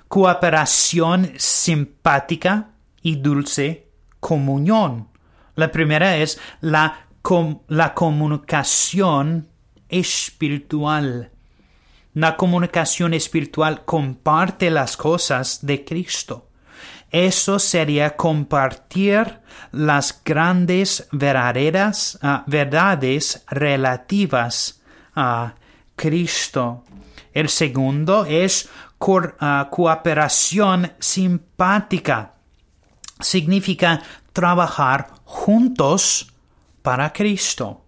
cooperación 0.07 1.33
simpática 1.37 2.69
y 3.01 3.15
dulce 3.15 3.87
comunión. 4.19 5.07
La 5.55 5.71
primera 5.71 6.17
es 6.17 6.39
la, 6.61 7.07
la 7.69 7.93
comunicación 7.95 9.47
espiritual. 9.89 11.31
La 12.15 12.37
comunicación 12.37 13.13
espiritual 13.13 13.83
comparte 13.83 14.71
las 14.71 14.95
cosas 14.95 15.65
de 15.65 15.83
Cristo. 15.83 16.47
Eso 17.11 17.59
sería 17.59 18.15
compartir 18.15 19.39
las 19.73 20.21
grandes 20.23 21.09
verdaderas 21.11 22.17
ah, 22.21 22.45
verdades 22.47 23.43
relativas 23.49 24.81
a 25.13 25.55
Cristo. 25.97 26.85
El 27.33 27.49
segundo 27.49 28.23
es 28.23 28.69
ah, 29.39 29.67
cooperación 29.69 30.93
simpática. 30.97 32.35
Significa 33.19 34.01
trabajar 34.31 35.09
juntos 35.25 36.33
para 36.81 37.11
Cristo. 37.11 37.84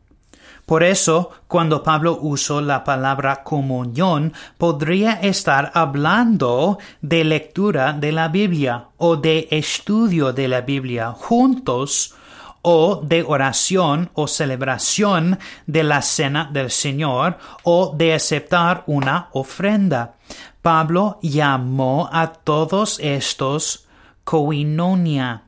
Por 0.67 0.83
eso, 0.83 1.29
cuando 1.47 1.81
Pablo 1.81 2.19
usó 2.21 2.59
la 2.59 2.83
palabra 2.83 3.41
comunión, 3.41 4.33
podría 4.57 5.13
estar 5.13 5.71
hablando 5.73 6.77
de 7.01 7.23
lectura 7.23 7.93
de 7.93 8.11
la 8.11 8.27
Biblia 8.27 8.87
o 8.97 9.15
de 9.15 9.47
estudio 9.49 10.33
de 10.33 10.49
la 10.49 10.59
Biblia 10.59 11.13
juntos 11.13 12.15
o 12.63 12.99
de 13.01 13.23
oración 13.23 14.09
o 14.13 14.27
celebración 14.27 15.39
de 15.67 15.83
la 15.85 16.01
cena 16.01 16.49
del 16.51 16.69
Señor 16.69 17.37
o 17.63 17.95
de 17.95 18.13
aceptar 18.13 18.83
una 18.87 19.29
ofrenda. 19.31 20.15
Pablo 20.61 21.17
llamó 21.21 22.09
a 22.11 22.33
todos 22.33 22.99
estos 22.99 23.87
coinonia, 24.25 25.43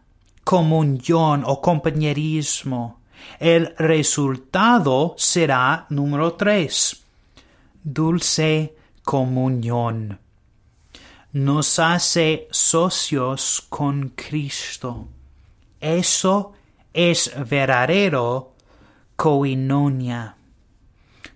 comunión 0.45 1.43
o 1.45 1.59
compañerismo. 1.59 2.98
El 3.39 3.75
resultado 3.77 5.15
será 5.17 5.85
número 5.89 6.33
tres. 6.33 7.03
Dulce 7.83 8.75
comunión. 9.03 10.19
Nos 11.31 11.79
hace 11.79 12.47
socios 12.51 13.65
con 13.69 14.09
Cristo. 14.09 15.07
Eso 15.79 16.53
es 16.93 17.31
verdadero 17.47 18.53
coinonia. 19.15 20.35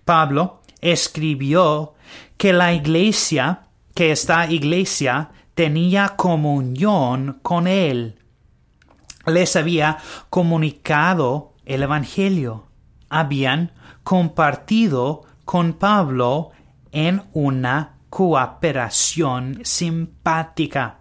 Pablo 0.04 0.60
escribió 0.80 1.94
que 2.36 2.52
la 2.52 2.74
iglesia, 2.74 3.62
que 3.94 4.10
esta 4.10 4.50
iglesia 4.50 5.30
tenía 5.54 6.10
comunión 6.16 7.38
con 7.42 7.66
él. 7.66 8.18
Les 9.26 9.56
había 9.56 9.98
comunicado 10.28 11.53
el 11.66 11.82
Evangelio. 11.82 12.66
Habían 13.08 13.72
compartido 14.02 15.24
con 15.44 15.74
Pablo 15.74 16.50
en 16.92 17.22
una 17.32 17.96
cooperación 18.10 19.60
simpática. 19.64 20.98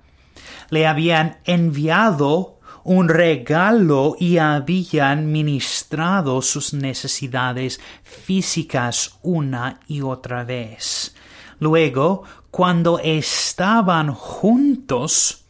Le 0.70 0.88
habían 0.88 1.38
enviado 1.46 2.60
un 2.84 3.08
regalo 3.08 4.16
y 4.20 4.38
habían 4.40 5.32
ministrado 5.32 6.42
sus 6.42 6.74
necesidades 6.74 7.80
físicas 8.04 9.20
una 9.22 9.80
y 9.88 10.02
otra 10.02 10.44
vez. 10.44 11.16
Luego, 11.60 12.24
cuando 12.52 13.00
estaban 13.00 14.14
juntos, 14.14 15.46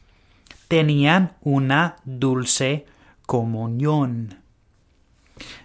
tenían 0.68 1.38
una 1.42 1.96
dulce 2.06 2.86
comunión. 3.26 4.43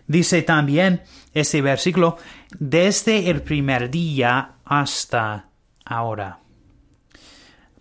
Dice 0.09 0.41
también 0.43 1.03
este 1.35 1.61
versículo, 1.63 2.17
desde 2.59 3.29
el 3.31 3.43
primer 3.43 3.91
día 3.91 4.55
hasta 4.65 5.51
ahora. 5.85 6.41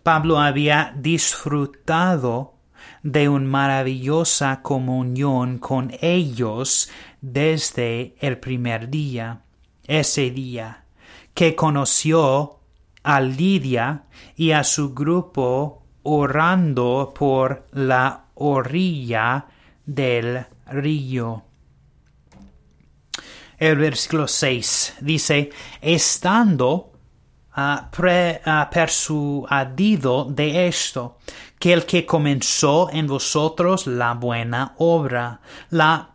Pablo 0.04 0.40
había 0.40 0.94
disfrutado 0.96 2.56
de 3.02 3.30
una 3.30 3.48
maravillosa 3.48 4.62
comunión 4.62 5.58
con 5.58 5.92
ellos 6.02 6.90
desde 7.22 8.16
el 8.20 8.38
primer 8.40 8.90
día, 8.90 9.44
ese 9.86 10.30
día, 10.30 10.84
que 11.34 11.56
conoció 11.56 12.60
a 13.04 13.22
Lidia 13.22 14.04
y 14.36 14.52
a 14.52 14.66
su 14.66 14.94
grupo 14.94 15.84
orando 16.04 17.13
por 17.18 17.68
la 17.72 18.26
orilla 18.36 19.46
del 19.86 20.46
río. 20.66 21.47
El 23.58 23.78
versículo 23.78 24.28
6 24.28 24.98
dice, 25.02 25.50
estando 25.82 26.93
uh, 27.58 27.89
persuadido 28.72 30.26
de 30.26 30.67
esto, 30.67 31.17
que 31.58 31.74
el 31.74 31.88
que 31.88 32.06
comenzó 32.06 32.91
en 32.91 33.08
vosotros 33.08 33.88
la 33.88 34.13
buena 34.13 34.76
obra, 34.78 35.41
la 35.72 36.12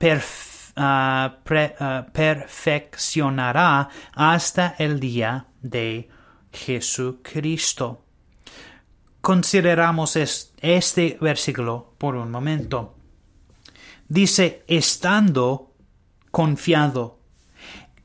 ah, 0.76 1.37
ah, 1.44 2.07
perfeccionará 2.12 3.88
hasta 4.14 4.76
el 4.78 5.00
día 5.00 5.46
de 5.61 6.09
Jesucristo. 6.52 8.05
Consideramos 9.20 10.16
este 10.16 11.18
versículo 11.20 11.94
por 11.98 12.14
un 12.14 12.31
momento. 12.31 12.94
Dice, 14.09 14.62
estando 14.68 15.74
confiado 16.31 17.21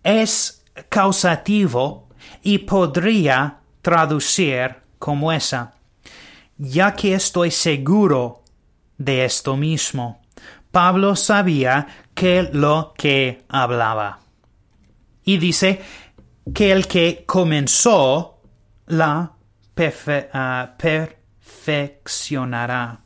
es 0.07 0.63
causativo 0.87 2.07
y 2.41 2.59
podría 2.59 3.59
traducir 3.81 4.77
como 4.97 5.33
esa, 5.33 5.73
ya 6.57 6.95
que 6.95 7.13
estoy 7.13 7.51
seguro 7.51 8.45
de 8.97 9.25
esto 9.25 9.57
mismo. 9.57 10.21
Pablo 10.71 11.17
sabía 11.17 11.87
que 12.13 12.49
lo 12.53 12.93
que 12.97 13.43
hablaba. 13.49 14.19
Y 15.25 15.39
dice 15.39 15.81
que 16.53 16.71
el 16.71 16.87
que 16.87 17.25
comenzó 17.25 18.39
la 18.85 19.33
ah, 20.33 20.75
perfeccionará. 20.77 23.01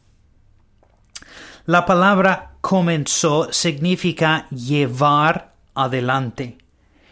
La 1.65 1.83
palabra 1.83 2.57
comenzó 2.61 3.51
significa 3.51 4.47
llevar 4.49 5.55
adelante. 5.73 6.60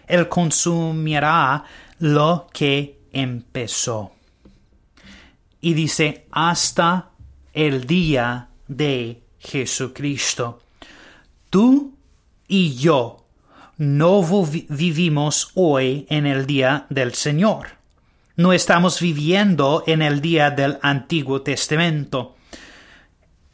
Él 0.10 0.28
consumirá 0.28 1.64
lo 2.00 2.48
que 2.52 3.00
empezó. 3.14 4.12
Y 5.62 5.74
dice, 5.74 6.26
hasta 6.32 7.12
el 7.54 7.86
día 7.86 8.50
de 8.68 9.22
Jesucristo. 9.40 10.62
Tú 11.50 11.94
y 12.48 12.76
yo 12.76 13.26
no 13.78 14.22
vivimos 14.70 15.52
hoy 15.56 16.06
en 16.10 16.26
el 16.26 16.46
día 16.46 16.86
del 16.90 17.14
Señor. 17.14 17.68
No 18.36 18.54
estamos 18.54 19.00
viviendo 19.00 19.84
en 19.88 20.02
el 20.02 20.22
día 20.22 20.50
del 20.50 20.78
Antiguo 20.82 21.42
Testamento. 21.42 22.36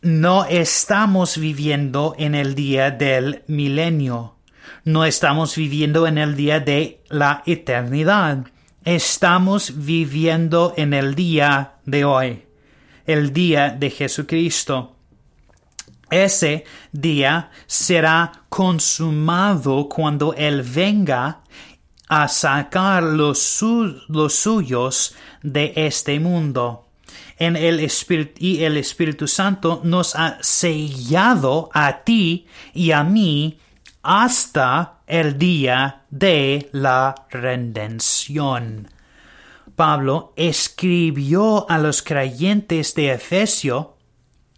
no 0.01 0.45
estamos 0.45 1.39
viviendo 1.39 2.13
en 2.19 2.35
el 2.35 2.53
día 2.53 2.91
del 2.91 3.41
milenio. 3.47 4.34
No 4.85 5.03
estamos 5.03 5.55
viviendo 5.55 6.05
en 6.05 6.19
el 6.19 6.35
día 6.35 6.59
de 6.59 7.01
la 7.09 7.41
eternidad. 7.47 8.45
Estamos 8.83 9.83
viviendo 9.83 10.75
en 10.77 10.93
el 10.93 11.15
día 11.15 11.77
de 11.85 12.05
hoy, 12.05 12.43
el 13.07 13.33
día 13.33 13.71
de 13.71 13.89
Jesucristo. 13.89 14.95
Ese 16.11 16.65
día 16.91 17.49
será 17.65 18.43
consumado 18.47 19.89
cuando 19.89 20.35
Él 20.35 20.61
venga 20.61 21.41
a 22.07 22.27
sacar 22.27 23.01
los, 23.01 23.65
los 24.07 24.35
suyos 24.35 25.15
de 25.41 25.73
este 25.75 26.19
mundo. 26.19 26.85
En 27.39 27.55
el 27.55 27.79
Espíritu, 27.79 28.33
y 28.37 28.63
el 28.63 28.77
Espíritu 28.77 29.27
Santo 29.27 29.81
nos 29.83 30.15
ha 30.15 30.37
sellado 30.41 31.71
a 31.73 32.03
ti 32.03 32.45
y 32.75 32.91
a 32.91 33.03
mí 33.03 33.57
hasta 34.05 34.99
el 35.07 35.37
día 35.37 36.03
de 36.11 36.69
la 36.71 37.15
redención. 37.31 38.87
Pablo 39.75 40.31
escribió 40.35 41.69
a 41.69 41.79
los 41.79 42.03
creyentes 42.03 42.93
de 42.93 43.13
Efesio 43.13 43.97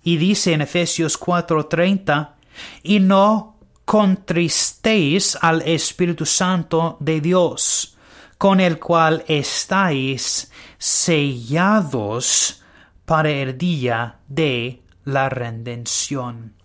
y 0.04 0.18
dice 0.18 0.52
en 0.52 0.62
Efesios 0.62 1.18
4:30, 1.18 2.36
y 2.84 3.00
no 3.00 3.58
contristéis 3.86 5.38
al 5.42 5.62
Espíritu 5.62 6.26
Santo 6.26 6.98
de 7.00 7.22
Dios, 7.22 7.98
con 8.38 8.60
el 8.60 8.80
cual 8.80 9.24
estáis 9.28 10.52
sellados 10.78 12.62
para 13.06 13.30
el 13.30 13.58
día 13.58 14.20
de 14.28 14.82
la 15.06 15.30
redención. 15.30 16.57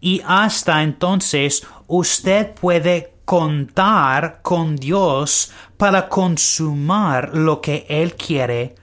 Y 0.00 0.22
hasta 0.26 0.82
entonces 0.82 1.66
usted 1.86 2.54
puede 2.54 3.14
contar 3.24 4.40
con 4.42 4.76
Dios 4.76 5.52
para 5.76 6.08
consumar 6.08 7.36
lo 7.36 7.60
que 7.60 7.86
Él 7.88 8.16
quiere 8.16 8.74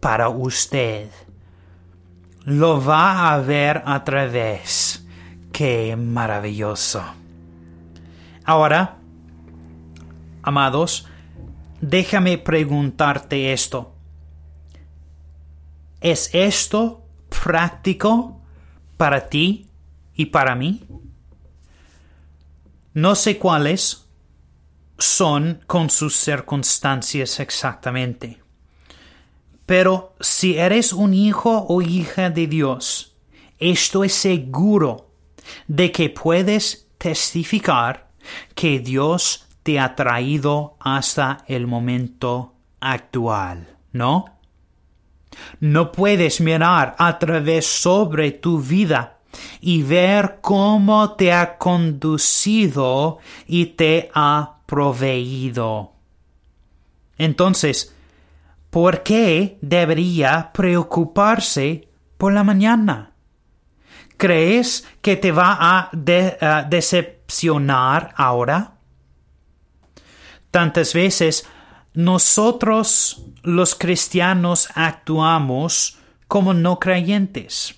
para 0.00 0.28
usted. 0.28 1.10
Lo 2.44 2.84
va 2.84 3.32
a 3.32 3.38
ver 3.38 3.82
a 3.84 4.04
través. 4.04 5.04
Qué 5.50 5.96
maravilloso. 5.96 7.02
Ahora, 8.44 8.98
amados, 10.42 11.08
déjame 11.80 12.38
preguntarte 12.38 13.52
esto. 13.52 13.94
¿Es 16.00 16.30
esto 16.32 17.02
práctico 17.28 18.40
para 18.96 19.28
ti 19.28 19.65
y 20.16 20.26
para 20.26 20.54
mí? 20.54 20.82
No 22.94 23.14
sé 23.14 23.38
cuáles 23.38 24.08
son 24.98 25.62
con 25.66 25.90
sus 25.90 26.16
circunstancias 26.16 27.38
exactamente. 27.38 28.42
Pero 29.66 30.14
si 30.20 30.56
eres 30.56 30.92
un 30.92 31.12
hijo 31.12 31.66
o 31.68 31.82
hija 31.82 32.30
de 32.30 32.46
Dios, 32.46 33.16
estoy 33.58 34.08
seguro 34.08 35.10
de 35.68 35.92
que 35.92 36.08
puedes 36.08 36.88
testificar 36.98 38.08
que 38.54 38.78
Dios 38.78 39.46
te 39.62 39.78
ha 39.78 39.94
traído 39.94 40.76
hasta 40.80 41.44
el 41.48 41.66
momento 41.66 42.54
actual, 42.80 43.76
¿no? 43.92 44.24
No 45.60 45.92
puedes 45.92 46.40
mirar 46.40 46.94
a 46.98 47.18
través 47.18 47.66
sobre 47.66 48.30
tu 48.30 48.60
vida 48.60 49.15
y 49.60 49.82
ver 49.82 50.38
cómo 50.40 51.12
te 51.12 51.32
ha 51.32 51.58
conducido 51.58 53.18
y 53.46 53.66
te 53.66 54.10
ha 54.14 54.56
proveído. 54.66 55.92
Entonces, 57.18 57.94
¿por 58.70 59.02
qué 59.02 59.58
debería 59.60 60.50
preocuparse 60.52 61.88
por 62.18 62.32
la 62.32 62.44
mañana? 62.44 63.12
¿Crees 64.16 64.86
que 65.02 65.16
te 65.16 65.32
va 65.32 65.58
a, 65.60 65.90
decepcionar 66.68 68.14
ahora? 68.16 68.74
Tantas 70.50 70.94
veces 70.94 71.46
nosotros 71.92 73.22
los 73.42 73.74
cristianos 73.74 74.68
actuamos 74.74 75.98
como 76.28 76.54
no 76.54 76.78
creyentes. 76.78 77.76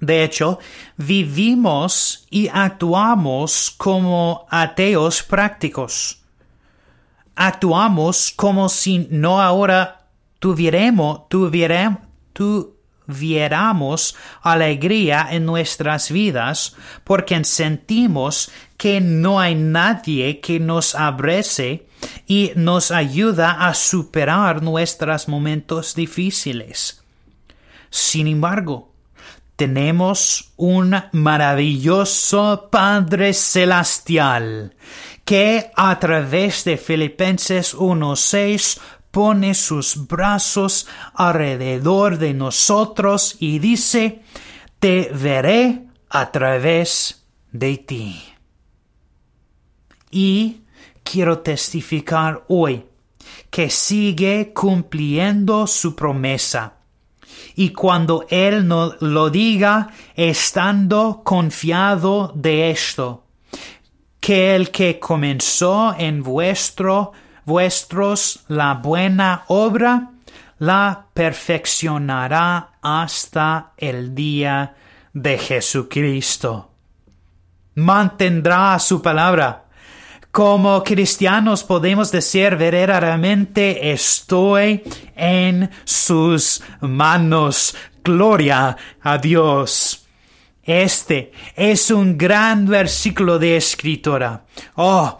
De 0.00 0.22
hecho, 0.22 0.58
vivimos 0.96 2.26
y 2.30 2.48
actuamos 2.48 3.74
como 3.76 4.46
ateos 4.50 5.22
prácticos. 5.22 6.22
Actuamos 7.34 8.32
como 8.34 8.68
si 8.68 9.08
no 9.10 9.40
ahora 9.40 10.06
tuviéramos, 10.38 11.28
tuviéramos 12.32 14.16
alegría 14.42 15.28
en 15.30 15.46
nuestras 15.46 16.10
vidas 16.10 16.76
porque 17.04 17.42
sentimos 17.44 18.50
que 18.76 19.00
no 19.00 19.40
hay 19.40 19.54
nadie 19.56 20.40
que 20.40 20.60
nos 20.60 20.94
abrace 20.94 21.88
y 22.26 22.52
nos 22.54 22.90
ayuda 22.92 23.66
a 23.66 23.74
superar 23.74 24.62
nuestros 24.62 25.26
momentos 25.28 25.94
difíciles. 25.94 27.02
Sin 27.90 28.26
embargo, 28.26 28.87
tenemos 29.58 30.52
un 30.56 30.94
maravilloso 31.10 32.68
Padre 32.70 33.34
Celestial 33.34 34.72
que 35.24 35.72
a 35.74 35.98
través 35.98 36.62
de 36.62 36.76
Filipenses 36.76 37.76
1.6 37.76 38.78
pone 39.10 39.54
sus 39.54 40.06
brazos 40.06 40.86
alrededor 41.12 42.18
de 42.18 42.34
nosotros 42.34 43.34
y 43.40 43.58
dice, 43.58 44.22
te 44.78 45.10
veré 45.12 45.88
a 46.08 46.30
través 46.30 47.26
de 47.50 47.78
ti. 47.78 48.22
Y 50.12 50.60
quiero 51.02 51.40
testificar 51.40 52.44
hoy 52.46 52.84
que 53.50 53.70
sigue 53.70 54.52
cumpliendo 54.54 55.66
su 55.66 55.96
promesa 55.96 56.77
y 57.54 57.70
cuando 57.70 58.26
Él 58.30 58.66
no 58.66 58.94
lo 59.00 59.30
diga, 59.30 59.88
estando 60.14 61.22
confiado 61.24 62.32
de 62.34 62.70
esto, 62.70 63.24
que 64.20 64.54
el 64.54 64.70
que 64.70 64.98
comenzó 64.98 65.94
en 65.98 66.22
vuestro, 66.22 67.12
vuestros 67.44 68.44
la 68.48 68.74
buena 68.74 69.44
obra, 69.48 70.10
la 70.58 71.06
perfeccionará 71.14 72.72
hasta 72.82 73.72
el 73.76 74.14
día 74.14 74.74
de 75.12 75.38
Jesucristo. 75.38 76.70
Mantendrá 77.74 78.78
su 78.78 79.00
palabra 79.00 79.67
como 80.30 80.82
cristianos 80.84 81.64
podemos 81.64 82.12
decir 82.12 82.56
verdaderamente 82.56 83.90
estoy 83.92 84.82
en 85.16 85.70
sus 85.84 86.62
manos. 86.80 87.74
Gloria 88.04 88.76
a 89.02 89.18
Dios. 89.18 90.06
Este 90.62 91.32
es 91.56 91.90
un 91.90 92.18
gran 92.18 92.66
versículo 92.66 93.38
de 93.38 93.56
escritora. 93.56 94.44
Oh, 94.76 95.18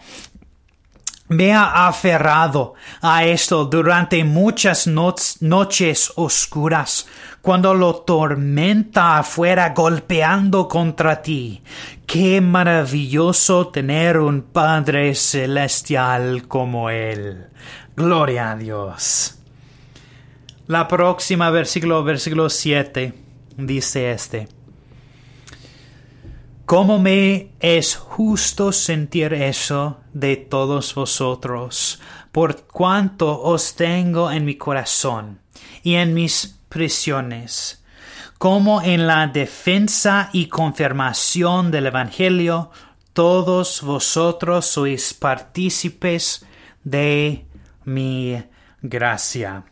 me 1.28 1.52
ha 1.52 1.86
aferrado 1.86 2.74
a 3.00 3.24
esto 3.24 3.66
durante 3.66 4.24
muchas 4.24 4.86
noches 4.86 6.12
oscuras, 6.16 7.06
cuando 7.42 7.74
lo 7.74 7.96
tormenta 7.96 9.18
afuera 9.18 9.70
golpeando 9.70 10.68
contra 10.68 11.22
ti. 11.22 11.62
Qué 12.06 12.40
maravilloso 12.40 13.68
tener 13.68 14.18
un 14.18 14.42
Padre 14.42 15.14
celestial 15.14 16.48
como 16.48 16.90
Él. 16.90 17.46
Gloria 17.94 18.52
a 18.52 18.56
Dios. 18.56 19.38
La 20.66 20.88
próxima 20.88 21.50
versículo, 21.50 22.02
versículo 22.04 22.50
7, 22.50 23.14
dice 23.56 24.10
este. 24.10 24.48
¿Cómo 26.68 26.98
me 26.98 27.52
es 27.60 27.96
justo 27.96 28.72
sentir 28.72 29.32
eso 29.32 30.00
de 30.18 30.36
todos 30.36 30.94
vosotros, 30.94 32.00
por 32.32 32.66
cuanto 32.66 33.40
os 33.40 33.74
tengo 33.74 34.30
en 34.32 34.44
mi 34.44 34.56
corazón 34.56 35.40
y 35.82 35.94
en 35.94 36.12
mis 36.12 36.58
prisiones, 36.68 37.84
como 38.38 38.82
en 38.82 39.06
la 39.06 39.28
defensa 39.28 40.30
y 40.32 40.46
confirmación 40.46 41.70
del 41.70 41.86
Evangelio, 41.86 42.70
todos 43.12 43.82
vosotros 43.82 44.66
sois 44.66 45.14
partícipes 45.14 46.44
de 46.82 47.46
mi 47.84 48.42
gracia. 48.82 49.64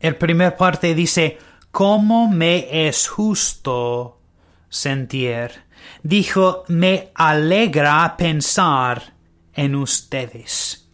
El 0.00 0.16
primer 0.16 0.56
parte 0.56 0.94
dice, 0.94 1.38
cómo 1.70 2.28
me 2.28 2.86
es 2.86 3.08
justo 3.08 4.20
sentir. 4.68 5.63
Dijo, 6.02 6.64
me 6.68 7.10
alegra 7.14 8.16
pensar 8.16 9.14
en 9.52 9.74
ustedes. 9.74 10.88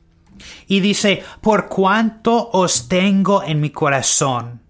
Y 0.66 0.81
dice, 0.81 1.22
por 1.40 1.68
cuanto 1.68 2.50
os 2.53 2.88
tengo 2.88 3.42
en 3.42 3.61
mi 3.61 3.70
corazón. 3.70 4.62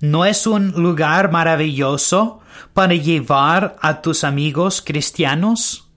¿No 0.00 0.24
es 0.24 0.46
un 0.46 0.72
lugar 0.72 1.30
maravilloso 1.30 2.40
para 2.72 2.94
llevar 2.94 3.76
a 3.80 4.02
tus 4.02 4.24
amigos 4.24 4.82
cristianos? 4.82 5.88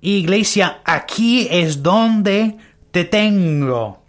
Iglesia, 0.00 0.80
aquí 0.84 1.48
es 1.50 1.82
donde 1.82 2.56
te 2.90 3.04
tengo. 3.04 4.04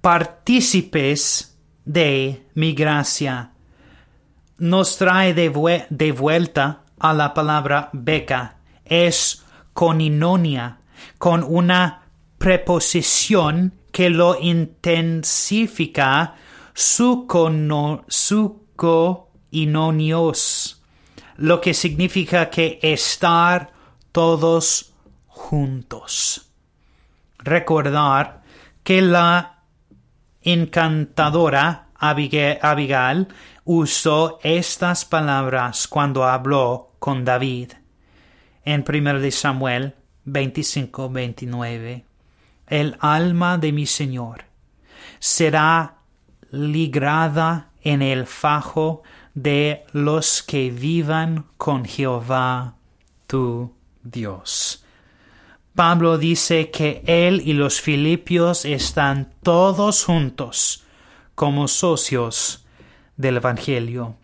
Partícipes 0.00 1.58
de 1.84 2.46
mi 2.54 2.72
gracia. 2.72 3.52
Nos 4.58 4.96
trae 4.96 5.34
de, 5.34 5.48
vuelta 5.48 6.82
a 6.98 7.14
la 7.14 7.32
palabra 7.32 7.90
beca. 7.92 8.56
Es 8.84 9.44
coninonia, 9.72 10.80
con 11.18 11.44
una 11.44 12.02
preposición 12.38 13.74
que 13.92 14.10
lo 14.10 14.36
intensifica 14.40 16.34
su 16.74 17.26
coinonios, 18.76 20.82
lo 21.36 21.60
que 21.60 21.74
significa 21.74 22.50
que 22.50 22.80
estar 22.82 23.72
todos 24.12 24.92
juntos. 25.26 26.50
Recordar 27.38 28.42
que 28.82 29.02
la 29.02 29.62
encantadora 30.42 31.87
Abigail 31.98 33.28
usó 33.64 34.38
estas 34.42 35.04
palabras 35.04 35.88
cuando 35.88 36.24
habló 36.24 36.92
con 36.98 37.24
David. 37.24 37.72
En 38.64 38.84
1 38.86 39.30
Samuel 39.30 39.94
25-29 40.26 42.04
el 42.68 42.96
alma 43.00 43.58
de 43.58 43.72
mi 43.72 43.86
Señor 43.86 44.44
será 45.18 45.96
ligrada 46.50 47.70
en 47.82 48.02
el 48.02 48.26
fajo 48.26 49.02
de 49.34 49.84
los 49.92 50.42
que 50.42 50.70
vivan 50.70 51.46
con 51.56 51.84
Jehová 51.84 52.74
tu 53.26 53.72
Dios. 54.02 54.84
Pablo 55.74 56.18
dice 56.18 56.70
que 56.70 57.02
él 57.06 57.42
y 57.44 57.52
los 57.52 57.80
filipios 57.80 58.64
están 58.64 59.32
todos 59.42 60.04
juntos 60.04 60.84
como 61.38 61.68
socios 61.68 62.66
del 63.16 63.36
Evangelio. 63.36 64.16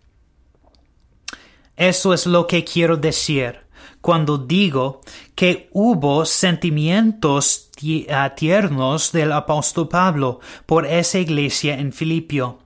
Eso 1.77 2.12
es 2.12 2.27
lo 2.27 2.48
que 2.48 2.64
quiero 2.64 2.96
decir 2.96 3.61
cuando 4.00 4.37
digo 4.37 5.00
que 5.37 5.68
hubo 5.72 6.24
sentimientos 6.24 7.70
ah, 8.11 8.35
tiernos 8.35 9.12
del 9.12 9.31
apóstol 9.31 9.88
Pablo 9.88 10.40
por 10.66 10.87
esa 10.87 11.20
iglesia 11.20 11.74
en 11.74 11.92
Filipio. 11.92 12.59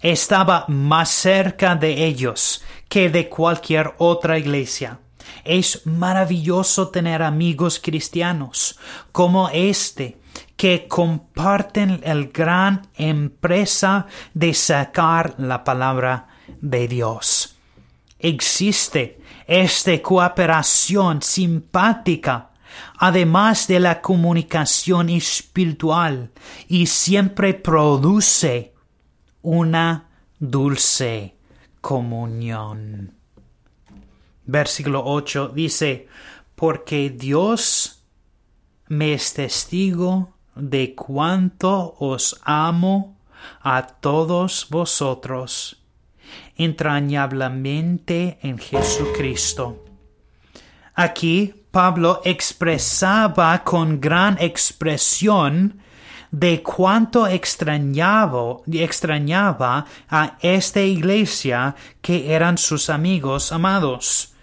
Estaba 0.00 0.64
más 0.68 1.10
cerca 1.10 1.76
de 1.76 2.06
ellos 2.06 2.62
que 2.88 3.10
de 3.10 3.28
cualquier 3.28 3.92
otra 3.98 4.38
iglesia. 4.38 4.98
Es 5.44 5.84
maravilloso 5.84 6.88
tener 6.88 7.22
amigos 7.22 7.78
cristianos 7.78 8.78
como 9.12 9.50
este 9.50 10.19
que 10.60 10.86
comparten 10.86 12.02
el 12.04 12.28
gran 12.28 12.86
empresa 12.94 14.06
de 14.34 14.52
sacar 14.52 15.36
la 15.38 15.64
palabra 15.64 16.28
de 16.60 16.86
Dios. 16.86 17.56
Existe 18.18 19.22
esta 19.46 20.02
cooperación 20.02 21.22
simpática, 21.22 22.50
además 22.98 23.68
de 23.68 23.80
la 23.80 24.02
comunicación 24.02 25.08
espiritual, 25.08 26.30
y 26.68 26.84
siempre 26.88 27.54
produce 27.54 28.74
una 29.40 30.10
dulce 30.38 31.36
comunión. 31.80 33.14
Versículo 34.44 35.04
8 35.06 35.52
dice, 35.54 36.06
porque 36.54 37.08
Dios 37.08 38.04
me 38.88 39.14
es 39.14 39.32
testigo 39.32 40.34
de 40.60 40.94
cuánto 40.94 41.96
os 41.98 42.40
amo 42.44 43.16
a 43.62 43.86
todos 43.86 44.66
vosotros 44.70 45.80
entrañablemente 46.56 48.38
en 48.42 48.58
Jesucristo. 48.58 49.84
Aquí 50.94 51.54
Pablo 51.70 52.20
expresaba 52.24 53.62
con 53.64 54.00
gran 54.00 54.36
expresión 54.40 55.80
de 56.30 56.62
cuánto 56.62 57.26
extrañaba, 57.26 58.58
extrañaba 58.70 59.86
a 60.08 60.36
esta 60.40 60.80
iglesia 60.80 61.74
que 62.02 62.32
eran 62.32 62.58
sus 62.58 62.90
amigos 62.90 63.52
amados. 63.52 64.34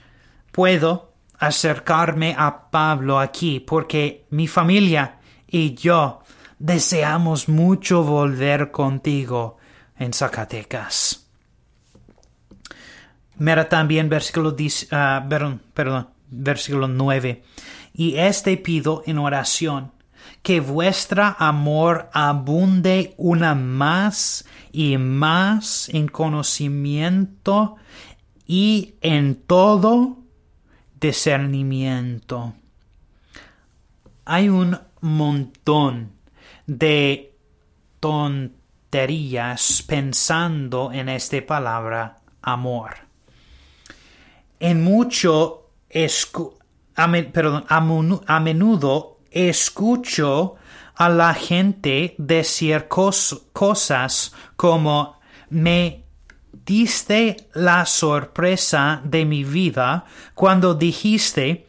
Puedo 0.52 1.14
acercarme 1.38 2.36
a 2.38 2.72
Pablo 2.72 3.20
aquí 3.20 3.60
porque 3.60 4.26
mi 4.32 4.48
familia 4.48 5.17
y 5.48 5.74
yo 5.76 6.22
deseamos 6.60 7.50
mucho 7.50 8.04
volver 8.04 8.72
contigo 8.72 9.58
en 9.98 10.14
Zacatecas. 10.14 11.28
Mira 13.38 13.70
también 13.70 14.10
versículo, 14.10 14.56
ah, 14.92 15.26
perdón, 15.30 16.10
versículo 16.30 16.88
9. 16.88 17.44
Y 17.94 18.16
este 18.16 18.58
pido 18.58 19.04
en 19.06 19.20
oración, 19.20 19.92
que 20.42 20.60
vuestra 20.60 21.36
amor 21.38 22.10
abunde 22.14 23.14
una 23.18 23.56
más 23.56 24.46
y 24.72 24.98
más 24.98 25.90
en 25.90 26.08
conocimiento 26.08 27.76
y 28.46 28.96
en 29.02 29.36
todo 29.36 30.18
discernimiento. 31.00 32.54
Hay 34.26 34.50
un 34.50 34.80
montón 35.02 36.14
de 36.66 37.36
tonterías 38.00 39.84
pensando 39.88 40.92
en 40.92 41.10
esta 41.10 41.46
palabra 41.46 42.18
amor. 42.42 42.96
En 44.60 44.84
mucho 44.84 45.72
a, 46.96 47.12
perdón, 47.32 47.66
a, 47.70 48.40
menudo 48.40 49.20
escucho 49.32 50.56
a 50.96 51.10
la 51.10 51.34
gente 51.34 52.16
decir 52.18 52.88
cosas 52.88 54.34
como 54.56 55.20
me 55.50 56.04
diste 56.52 57.50
la 57.54 57.86
sorpresa 57.86 59.02
de 59.04 59.26
mi 59.26 59.44
vida 59.44 60.06
cuando 60.34 60.74
dijiste 60.74 61.68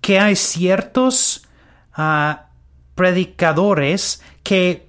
que 0.00 0.18
hay 0.18 0.34
ciertos 0.34 1.46
ah, 1.92 2.43
predicadores 2.94 4.22
que 4.42 4.88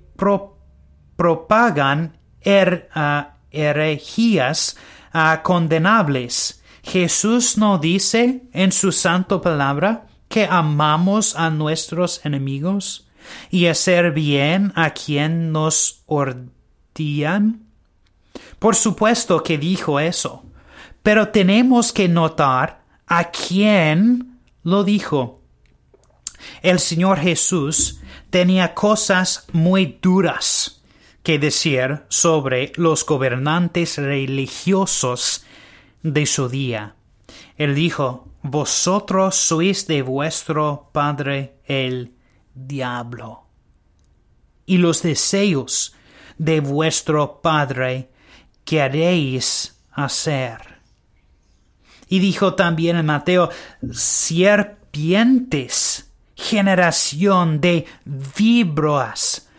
propagan 1.15 2.17
er, 2.41 2.89
ah, 2.93 3.37
herejías 3.51 4.75
ah, 5.13 5.41
condenables 5.43 6.61
Jesús 6.85 7.57
no 7.57 7.79
dice 7.79 8.43
en 8.53 8.71
su 8.71 8.91
santo 8.91 9.41
palabra 9.41 10.05
que 10.27 10.45
amamos 10.45 11.35
a 11.35 11.49
nuestros 11.49 12.23
enemigos 12.23 13.07
y 13.49 13.65
hacer 13.65 14.11
bien 14.11 14.71
a 14.75 14.91
quien 14.91 15.51
nos 15.51 16.03
ordían. 16.05 17.65
Por 18.59 18.75
supuesto 18.75 19.41
que 19.41 19.57
dijo 19.57 19.99
eso, 19.99 20.45
pero 21.01 21.29
tenemos 21.29 21.91
que 21.91 22.07
notar 22.07 22.83
a 23.07 23.31
quién 23.31 24.39
lo 24.61 24.83
dijo. 24.83 25.41
El 26.61 26.79
Señor 26.79 27.19
Jesús 27.19 27.99
tenía 28.29 28.73
cosas 28.73 29.47
muy 29.51 29.97
duras 30.01 30.81
que 31.23 31.39
decir 31.39 32.03
sobre 32.07 32.71
los 32.75 33.05
gobernantes 33.05 33.97
religiosos 33.97 35.43
de 36.03 36.25
su 36.25 36.49
día. 36.49 36.95
Él 37.57 37.73
dijo, 37.73 38.29
Vosotros 38.43 39.35
sois 39.35 39.87
de 39.87 40.03
vuestro 40.03 40.89
padre 40.93 41.55
el 41.65 42.13
diablo, 42.53 43.47
y 44.67 44.77
los 44.77 45.01
deseos 45.01 45.95
de 46.37 46.59
vuestro 46.59 47.41
padre 47.41 48.11
queréis 48.63 49.79
hacer. 49.91 50.75
Y 52.07 52.19
dijo 52.19 52.53
también 52.53 52.97
en 52.97 53.07
Mateo, 53.07 53.49
serpientes, 53.91 55.94
generación 56.45 57.59
de 57.59 57.85
víboras, 58.05 59.49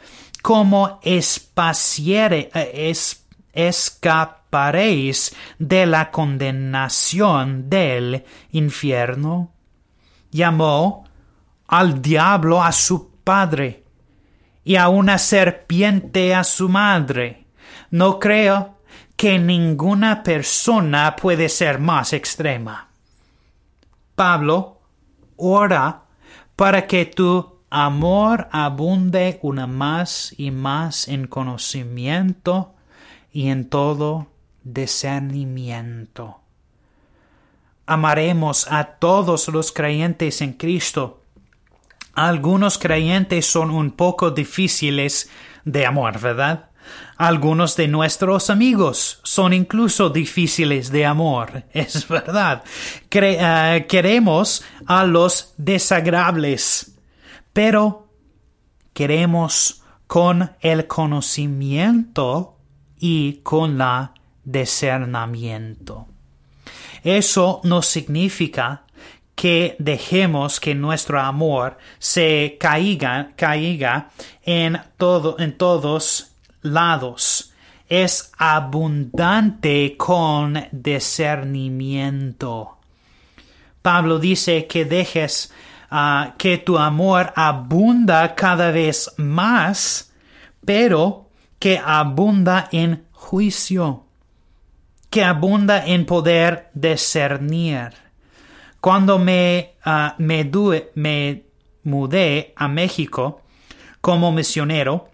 cómo 0.41 1.01
espaciere, 1.03 2.49
eh, 2.55 2.91
es, 2.91 3.27
escaparéis 3.53 5.35
de 5.59 5.87
la 5.87 6.11
condenación 6.11 7.69
del 7.69 8.25
infierno. 8.53 9.53
Llamó 10.31 11.05
al 11.67 12.01
diablo 12.01 12.63
a 12.63 12.71
su 12.71 13.11
padre 13.25 13.85
y 14.65 14.77
a 14.77 14.89
una 14.89 15.19
serpiente 15.19 16.35
a 16.35 16.45
su 16.45 16.69
madre. 16.69 17.47
No 17.91 18.21
creo 18.21 18.79
que 19.17 19.39
ninguna 19.39 20.23
persona 20.23 21.17
puede 21.17 21.49
ser 21.49 21.81
más 21.81 22.13
extrema. 22.13 22.89
Pablo 24.15 24.81
ora 25.37 26.06
para 26.57 26.87
que 26.87 27.05
tu 27.05 27.61
amor 27.71 28.49
abunde 28.51 29.39
una 29.43 29.67
más 29.67 30.35
y 30.39 30.51
más 30.51 31.09
en 31.09 31.27
conocimiento 31.27 32.75
y 33.33 33.49
en 33.49 33.69
todo 33.69 34.29
discernimiento. 34.65 36.41
Amaremos 37.85 38.67
a 38.73 38.85
todos 38.85 39.49
los 39.49 39.71
creyentes 39.71 40.41
en 40.41 40.55
Cristo. 40.55 41.23
Algunos 42.15 42.79
creyentes 42.79 43.47
son 43.47 43.71
un 43.71 43.91
poco 43.91 44.31
difíciles 44.31 45.31
de 45.65 45.85
amor, 45.85 46.19
¿verdad? 46.19 46.71
Algunos 47.19 47.77
de 47.77 47.89
nuestros 47.89 48.51
amigos 48.51 49.21
son 49.23 49.55
incluso 49.55 50.11
difíciles 50.11 50.91
de 50.91 51.07
amor, 51.07 51.65
es 51.73 52.07
verdad. 52.07 52.63
Eh, 53.11 53.87
queremos 53.89 54.63
a 54.87 55.05
los 55.05 55.55
desagradables, 55.57 56.95
pero 57.53 58.09
queremos 58.93 59.83
con 60.07 60.51
el 60.61 60.87
conocimiento 60.87 62.59
y 62.99 63.41
con 63.43 63.79
la 63.79 64.13
discernimiento. 64.45 66.07
Eso 67.03 67.61
no 67.65 67.83
significa 67.83 68.85
que 69.35 69.77
dejemos 69.79 70.61
que 70.61 70.75
nuestro 70.75 71.21
amor 71.21 71.77
se 71.99 72.57
caiga, 72.59 73.33
caiga 73.37 74.11
en 74.43 74.81
todo, 74.97 75.39
en 75.39 75.57
todos 75.57 76.36
lados. 76.67 77.53
Es 77.89 78.33
abundante 78.37 79.97
con 79.97 80.67
discernimiento. 80.73 82.79
Pablo 83.83 84.19
dice 84.19 84.67
que 84.67 84.85
dejes 84.85 85.53
ah, 85.91 86.35
que 86.39 86.59
tu 86.59 86.77
amor 86.77 87.33
abunda 87.37 88.35
cada 88.35 88.73
vez 88.73 89.15
más, 89.17 90.13
pero 90.65 91.31
que 91.61 91.79
abunda 91.79 92.69
en 92.73 93.05
juicio, 93.13 94.07
que 95.09 95.23
abunda 95.23 95.87
en 95.87 96.05
poder 96.05 96.71
discernir. 96.75 97.91
Cuando 98.81 99.21
me, 99.21 99.75
ah, 99.85 100.17
me, 100.19 100.51
me 100.95 101.45
mudé 101.85 102.53
a 102.57 102.67
México 102.67 103.43
como 104.01 104.33
misionero, 104.33 105.11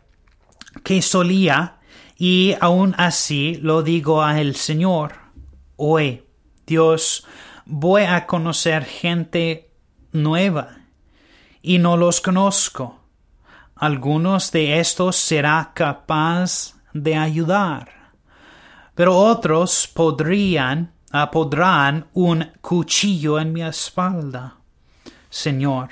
que 0.83 1.03
solía, 1.03 1.79
y 2.17 2.55
aún 2.61 2.95
así 2.99 3.59
lo 3.63 3.83
digo 3.83 4.23
al 4.23 4.55
Señor. 4.55 5.15
Hoy, 5.77 6.25
Dios, 6.67 7.27
voy 7.65 8.03
a 8.03 8.27
conocer 8.27 8.85
gente 8.85 9.71
nueva, 10.13 10.79
y 11.63 11.79
no 11.79 11.97
los 11.97 12.21
conozco. 12.21 13.01
Algunos 13.77 14.53
de 14.53 14.79
estos 14.79 15.17
será 15.17 15.73
capaz 15.75 16.75
de 16.93 17.17
ayudar, 17.17 18.13
pero 18.95 19.17
otros 19.17 19.89
podrían, 19.93 20.93
ah, 21.11 21.31
podrán 21.31 22.07
un 22.13 22.53
cuchillo 22.61 23.41
en 23.41 23.53
mi 23.53 23.63
espalda. 23.63 24.57
Señor, 25.31 25.89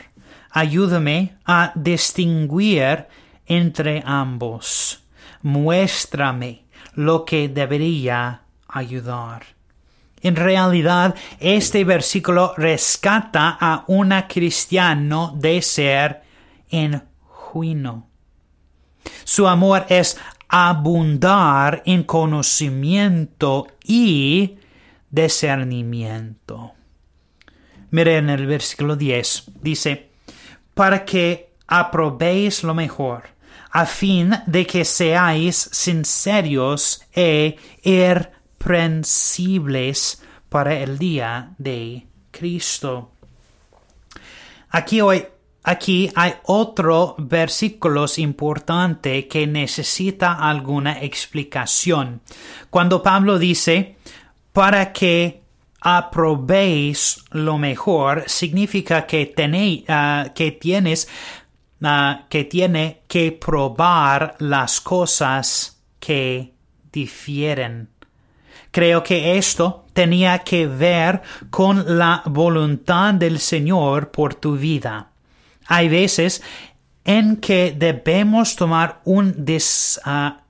ayúdame 0.50 1.38
a 1.44 1.72
distinguir 1.74 3.06
entre 3.50 4.00
ambos. 4.06 5.02
Muéstrame 5.42 6.64
lo 6.94 7.24
que 7.24 7.48
debería 7.48 8.42
ayudar. 8.68 9.42
En 10.22 10.36
realidad, 10.36 11.16
este 11.40 11.82
versículo 11.82 12.54
rescata 12.56 13.58
a 13.60 13.84
un 13.88 14.14
cristiano 14.28 15.34
de 15.36 15.60
ser 15.62 16.22
enjuino. 16.70 18.06
Su 19.24 19.48
amor 19.48 19.84
es 19.88 20.16
abundar 20.48 21.82
en 21.86 22.04
conocimiento 22.04 23.66
y 23.84 24.58
discernimiento. 25.10 26.72
Miren 27.90 28.30
el 28.30 28.46
versículo 28.46 28.94
10. 28.94 29.44
Dice, 29.60 30.10
para 30.74 31.04
que 31.04 31.50
aprobéis 31.66 32.62
lo 32.62 32.74
mejor 32.74 33.39
a 33.70 33.86
fin 33.86 34.32
de 34.46 34.66
que 34.66 34.84
seáis 34.84 35.70
sinceros 35.72 37.02
e 37.14 37.56
irreprensibles 37.82 40.22
para 40.48 40.74
el 40.74 40.98
día 40.98 41.54
de 41.58 42.06
Cristo. 42.30 43.12
Aquí 44.70 45.00
hoy 45.00 45.26
Aquí 45.62 46.10
hay 46.14 46.34
otro 46.44 47.14
versículo 47.18 48.06
importante 48.16 49.28
que 49.28 49.46
necesita 49.46 50.32
alguna 50.32 51.02
explicación. 51.02 52.22
Cuando 52.70 53.02
Pablo 53.02 53.38
dice, 53.38 53.96
para 54.54 54.90
que 54.92 55.42
aprobéis 55.82 57.24
lo 57.30 57.58
mejor, 57.58 58.24
significa 58.26 59.06
que, 59.06 59.26
tenéis, 59.26 59.84
ah, 59.88 60.32
que 60.34 60.52
tienes 60.52 61.08
que 62.28 62.44
tiene 62.44 63.02
que 63.08 63.32
probar 63.32 64.36
las 64.38 64.80
cosas 64.80 65.82
que 65.98 66.52
difieren. 66.92 67.88
Creo 68.70 69.02
que 69.02 69.38
esto 69.38 69.86
tenía 69.92 70.40
que 70.40 70.66
ver 70.66 71.22
con 71.50 71.98
la 71.98 72.22
voluntad 72.26 73.14
del 73.14 73.38
Señor 73.38 74.10
por 74.10 74.34
tu 74.34 74.56
vida. 74.56 75.10
Hay 75.66 75.88
veces 75.88 76.42
en 77.04 77.36
que 77.36 77.74
debemos 77.76 78.56
tomar 78.56 79.00
una 79.04 79.34
ah, 80.04 80.42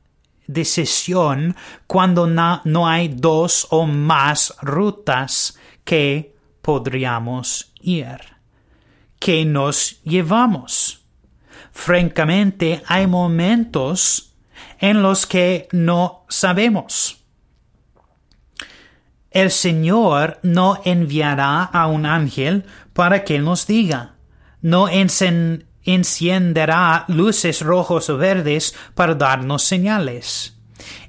decisión 0.46 1.54
cuando 1.86 2.26
no 2.26 2.88
hay 2.88 3.08
dos 3.08 3.68
o 3.70 3.86
más 3.86 4.54
rutas 4.60 5.56
que 5.84 6.34
podríamos 6.60 7.72
ir. 7.80 8.40
que 9.20 9.44
nos 9.44 10.02
llevamos? 10.02 10.99
Francamente, 11.72 12.82
hay 12.86 13.06
momentos 13.06 14.34
en 14.78 15.02
los 15.02 15.26
que 15.26 15.68
no 15.72 16.24
sabemos. 16.28 17.20
El 19.30 19.50
Señor 19.52 20.40
no 20.42 20.80
enviará 20.84 21.62
a 21.62 21.86
un 21.86 22.04
ángel 22.04 22.66
para 22.92 23.24
que 23.24 23.38
nos 23.38 23.66
diga. 23.66 24.16
No 24.60 24.88
encenderá 24.88 27.04
luces 27.08 27.60
rojos 27.60 28.10
o 28.10 28.18
verdes 28.18 28.74
para 28.94 29.14
darnos 29.14 29.62
señales. 29.62 30.58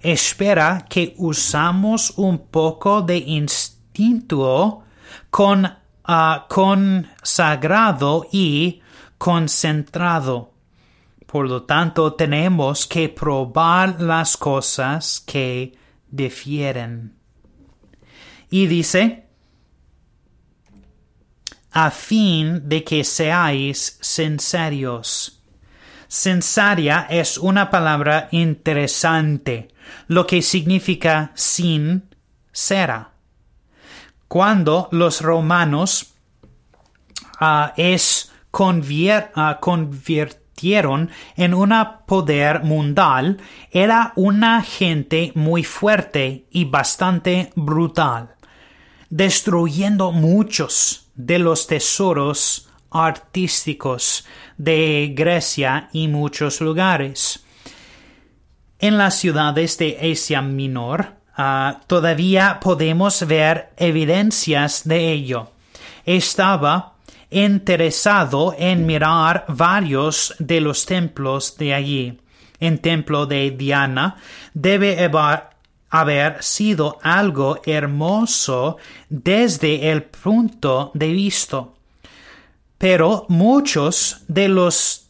Espera 0.01 0.85
que 0.87 1.15
usamos 1.17 2.13
un 2.17 2.47
poco 2.47 3.01
de 3.01 3.17
instinto 3.17 4.83
con, 5.29 5.65
uh, 5.65 6.47
consagrado 6.47 8.25
y 8.31 8.81
concentrado. 9.17 10.50
Por 11.31 11.47
lo 11.47 11.63
tanto, 11.63 12.13
tenemos 12.13 12.85
que 12.85 13.07
probar 13.07 14.01
las 14.01 14.35
cosas 14.35 15.23
que 15.25 15.73
difieren. 16.09 17.15
Y 18.49 18.67
dice, 18.67 19.29
a 21.71 21.89
fin 21.89 22.67
de 22.67 22.83
que 22.83 23.05
seáis 23.05 23.97
sinceros. 24.01 25.41
Sinceria 26.09 27.07
es 27.09 27.37
una 27.37 27.69
palabra 27.69 28.27
interesante, 28.31 29.69
lo 30.09 30.27
que 30.27 30.41
significa 30.41 31.31
sin 31.33 32.09
cera. 32.51 33.13
Cuando 34.27 34.89
los 34.91 35.21
romanos 35.21 36.13
uh, 37.39 37.69
es 37.77 38.33
convier, 38.51 39.31
uh, 39.37 39.57
en 40.63 41.53
un 41.53 41.73
poder 42.05 42.63
mundial 42.63 43.37
era 43.71 44.13
una 44.15 44.61
gente 44.61 45.31
muy 45.35 45.63
fuerte 45.63 46.45
y 46.51 46.65
bastante 46.65 47.51
brutal, 47.55 48.35
destruyendo 49.09 50.11
muchos 50.11 51.07
de 51.15 51.39
los 51.39 51.67
tesoros 51.67 52.69
artísticos 52.91 54.25
de 54.57 55.13
Grecia 55.15 55.89
y 55.93 56.07
muchos 56.07 56.61
lugares. 56.61 57.43
En 58.79 58.97
las 58.97 59.15
ciudades 59.15 59.77
de 59.77 60.11
Asia 60.11 60.41
Menor 60.41 61.15
uh, 61.37 61.79
todavía 61.87 62.59
podemos 62.59 63.25
ver 63.25 63.71
evidencias 63.77 64.87
de 64.87 65.11
ello. 65.11 65.51
Estaba 66.05 66.90
interesado 67.31 68.53
en 68.57 68.85
mirar 68.85 69.45
varios 69.47 70.35
de 70.37 70.61
los 70.61 70.85
templos 70.85 71.57
de 71.57 71.73
allí. 71.73 72.19
El 72.59 72.79
templo 72.79 73.25
de 73.25 73.51
Diana 73.51 74.17
debe 74.53 75.09
haber 75.89 76.43
sido 76.43 76.99
algo 77.01 77.59
hermoso 77.65 78.77
desde 79.09 79.89
el 79.91 80.03
punto 80.03 80.91
de 80.93 81.07
vista. 81.11 81.65
Pero 82.77 83.25
muchos 83.29 84.23
de 84.27 84.47
los 84.47 85.07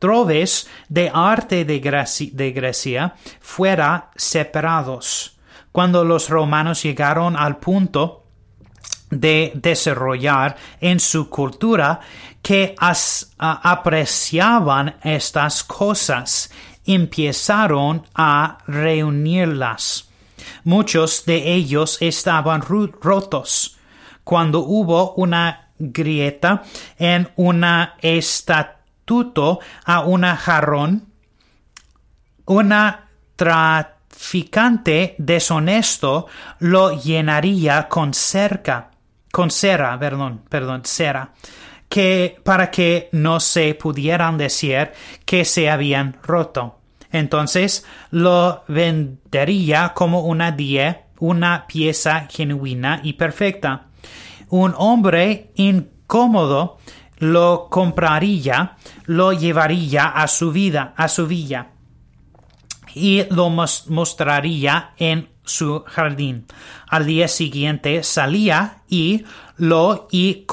troves 0.00 0.66
de 0.88 1.10
arte 1.14 1.64
de 1.64 2.50
Grecia, 2.50 3.14
fuera 3.38 4.10
separados. 4.16 5.38
Cuando 5.70 6.04
los 6.04 6.28
romanos 6.28 6.82
llegaron 6.82 7.36
al 7.36 7.58
punto 7.58 8.24
de 9.10 9.52
desarrollar 9.54 10.56
en 10.80 11.00
su 11.00 11.28
cultura 11.28 12.00
que 12.42 12.74
apreciaban 13.38 14.96
estas 15.02 15.64
cosas, 15.64 16.50
empezaron 16.86 18.06
a 18.14 18.58
reunirlas. 18.66 20.08
Muchos 20.64 21.24
de 21.26 21.52
ellos 21.52 21.98
estaban 22.00 22.62
rotos. 22.62 23.76
Cuando 24.24 24.60
hubo 24.60 25.14
una 25.14 25.70
grieta 25.78 26.62
en 26.98 27.30
una 27.36 27.96
estatuto 28.00 29.60
a 29.84 30.00
una 30.00 30.36
jarrón, 30.36 31.06
una 32.44 33.08
traficante 33.36 35.14
deshonesto 35.18 36.26
lo 36.58 37.00
llenaría 37.00 37.88
con 37.88 38.12
cerca, 38.12 38.89
con 39.30 39.50
cera, 39.50 39.98
perdón, 39.98 40.42
perdón, 40.48 40.82
cera, 40.84 41.32
que 41.88 42.40
para 42.44 42.70
que 42.70 43.08
no 43.12 43.40
se 43.40 43.74
pudieran 43.74 44.38
decir 44.38 44.92
que 45.24 45.44
se 45.44 45.70
habían 45.70 46.16
roto. 46.22 46.78
Entonces 47.12 47.84
lo 48.10 48.64
vendería 48.68 49.92
como 49.94 50.20
una 50.20 50.52
die, 50.52 50.96
una 51.18 51.66
pieza 51.66 52.28
genuina 52.30 53.00
y 53.02 53.14
perfecta. 53.14 53.86
Un 54.48 54.74
hombre 54.76 55.50
incómodo 55.56 56.78
lo 57.18 57.68
compraría, 57.68 58.76
lo 59.04 59.32
llevaría 59.32 60.06
a 60.06 60.26
su 60.26 60.52
vida, 60.52 60.94
a 60.96 61.08
su 61.08 61.26
villa, 61.26 61.68
y 62.94 63.24
lo 63.30 63.50
mostraría 63.50 64.94
en 64.96 65.29
su 65.44 65.84
jardín. 65.86 66.46
Al 66.88 67.06
día 67.06 67.28
siguiente 67.28 68.02
salía 68.02 68.82
y 68.88 69.24
lo 69.56 70.08
y 70.10 70.46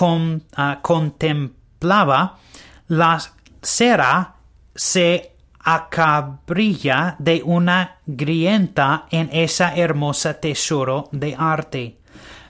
ah, 0.56 0.80
contemplaba 0.82 2.40
la 2.88 3.22
cera 3.62 4.36
se 4.76 5.34
acabrilla 5.60 7.16
de 7.20 7.42
una 7.44 7.98
grieta 8.06 9.08
en 9.12 9.30
esa 9.34 9.76
hermosa 9.76 10.40
tesoro 10.40 11.10
de 11.12 11.36
arte. 11.38 12.00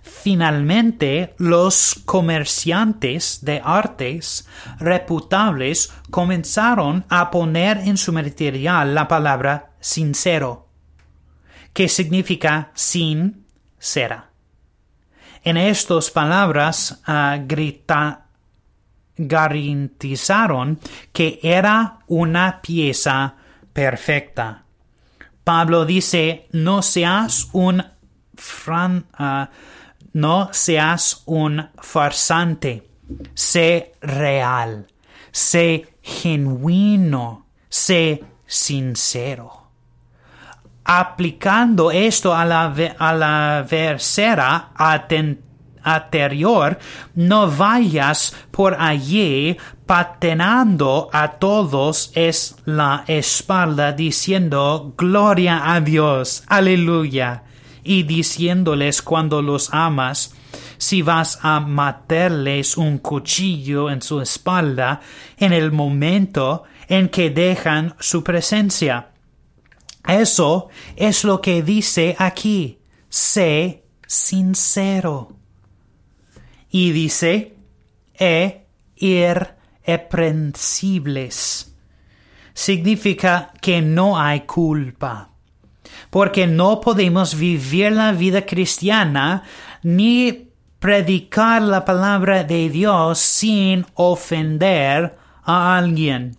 Finalmente, 0.04 1.34
los 1.38 2.02
comerciantes 2.06 3.40
de 3.42 3.62
artes 3.64 4.48
reputables 4.80 5.92
comenzaron 6.12 7.06
a 7.10 7.32
poner 7.32 7.78
en 7.80 7.98
su 7.98 8.14
material 8.14 8.94
la 8.94 9.08
palabra 9.08 9.72
sincero, 9.80 10.67
que 11.78 11.88
significa 11.88 12.72
sin 12.74 13.46
cera. 13.78 14.32
En 15.44 15.58
estas 15.58 16.10
palabras 16.10 17.04
uh, 17.08 17.38
garantizaron 19.16 20.80
que 21.14 21.40
era 21.44 22.00
una 22.08 22.64
pieza 22.64 23.36
perfecta. 23.72 24.64
Pablo 25.44 25.86
dice, 25.86 26.48
no 26.52 26.82
seas 26.82 27.48
un 27.54 27.84
ah, 29.14 29.52
no 30.14 30.50
seas 30.54 31.22
un 31.28 31.70
farsante, 31.78 32.90
sé 33.36 33.94
real, 34.02 34.88
sé 35.32 35.94
genuino, 36.02 37.46
sé 37.70 38.24
sincero. 38.48 39.67
Aplicando 40.90 41.92
esto 41.92 42.34
a 42.34 42.46
la, 42.46 42.74
a 42.98 43.14
la 43.14 43.66
versera 43.70 44.72
anterior, 45.84 46.80
no 47.14 47.52
vayas 47.52 48.34
por 48.52 48.74
allí 48.80 49.58
patenando 49.86 51.10
a 51.12 51.34
todos 51.40 52.12
es 52.16 52.56
la 52.66 53.04
espalda 53.08 53.92
diciendo 53.92 54.94
gloria 54.98 55.74
a 55.74 55.82
Dios, 55.82 56.44
aleluya, 56.48 57.44
y 57.84 58.04
diciéndoles 58.04 59.02
cuando 59.02 59.42
los 59.42 59.74
amas, 59.74 60.36
si 60.78 61.02
vas 61.02 61.40
a 61.42 61.60
matarles 61.60 62.78
un 62.78 63.00
cuchillo 63.00 63.90
en 63.90 64.02
su 64.02 64.22
espalda 64.22 65.02
en 65.38 65.52
el 65.52 65.72
momento 65.72 66.64
en 66.88 67.10
que 67.10 67.30
dejan 67.30 67.96
su 68.00 68.24
presencia. 68.24 69.08
Eso 70.08 70.70
es 70.96 71.24
lo 71.24 71.42
que 71.42 71.62
dice 71.62 72.16
aquí. 72.18 72.80
Sé 73.10 73.84
sincero 74.06 75.38
y 76.70 76.92
dice 76.92 77.56
e 78.14 78.68
irreprensibles. 78.96 81.74
Significa 82.54 83.54
que 83.62 83.82
no 83.82 84.20
hay 84.20 84.42
culpa, 84.42 85.30
porque 86.10 86.46
no 86.48 86.82
podemos 86.82 87.36
vivir 87.36 87.92
la 87.92 88.14
vida 88.14 88.46
cristiana 88.46 89.44
ni 89.84 90.50
predicar 90.80 91.62
la 91.62 91.86
palabra 91.86 92.44
de 92.44 92.70
Dios 92.70 93.20
sin 93.20 93.86
ofender 93.94 95.16
a 95.44 95.78
alguien. 95.78 96.36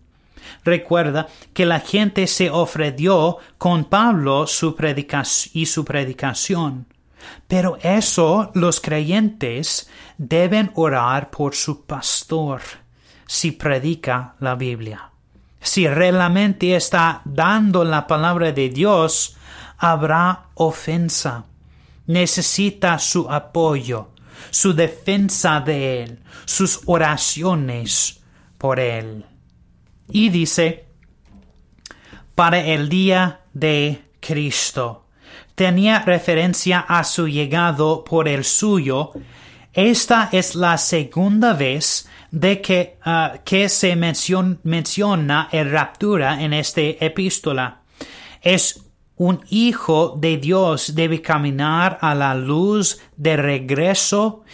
Recuerda 0.65 1.29
que 1.53 1.67
la 1.67 1.81
gente 1.81 2.27
se 2.27 2.51
ofreció 2.51 3.39
con 3.59 3.85
Pablo 3.85 4.47
su 4.47 4.77
y 5.53 5.67
su 5.67 5.85
predicación. 5.85 6.87
Pero 7.47 7.79
eso 7.83 8.51
los 8.55 8.81
creyentes 8.81 9.89
deben 10.17 10.71
orar 10.75 11.31
por 11.31 11.55
su 11.55 11.85
pastor 11.85 12.61
si 13.27 13.53
predica 13.53 14.35
la 14.41 14.55
Biblia. 14.55 15.11
Si 15.61 15.87
realmente 15.87 16.75
está 16.77 17.21
dando 17.25 17.85
la 17.85 18.07
palabra 18.07 18.53
de 18.53 18.69
Dios, 18.69 19.37
habrá 19.77 20.47
ofensa. 20.55 21.45
Necesita 22.07 22.99
su 22.99 23.31
apoyo, 23.31 24.09
su 24.51 24.73
defensa 24.73 25.61
de 25.61 26.03
él, 26.03 26.23
sus 26.47 26.81
oraciones 26.87 28.21
por 28.57 28.81
él. 28.81 29.27
Y 30.11 30.31
dice, 30.31 30.87
para 32.35 32.61
el 32.61 32.89
día 32.89 33.41
de 33.53 34.03
Cristo 34.21 35.05
tenía 35.55 36.01
referencia 36.01 36.81
a 36.81 37.03
su 37.05 37.29
llegado 37.29 38.05
por 38.05 38.29
el 38.29 38.45
suyo, 38.45 39.13
esta 39.73 40.29
es 40.33 40.55
la 40.55 40.79
segunda 40.79 41.53
vez 41.53 42.09
de 42.31 42.61
que, 42.61 42.97
ah, 43.05 43.41
que 43.45 43.69
se 43.69 43.97
menciona 43.97 45.49
el 45.51 45.71
raptura 45.71 46.43
en 46.43 46.53
esta 46.53 46.81
epístola. 46.81 47.83
Es 48.41 48.85
un 49.17 49.41
hijo 49.51 50.15
de 50.17 50.37
Dios 50.37 50.95
debe 50.95 51.21
caminar 51.21 51.99
a 52.01 52.15
la 52.15 52.35
luz 52.37 53.01
de 53.17 53.37
regreso 53.37 54.45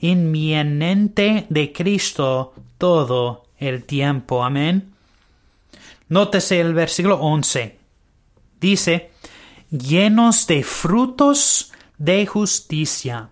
inminente 0.00 1.46
de 1.50 1.72
Cristo 1.72 2.54
todo 2.78 3.47
el 3.58 3.84
tiempo. 3.84 4.44
Amén. 4.44 4.94
Nótese 6.08 6.60
el 6.60 6.74
versículo 6.74 7.16
11. 7.20 7.78
Dice, 8.60 9.10
llenos 9.70 10.46
de 10.46 10.62
frutos 10.64 11.72
de 11.98 12.26
justicia, 12.26 13.30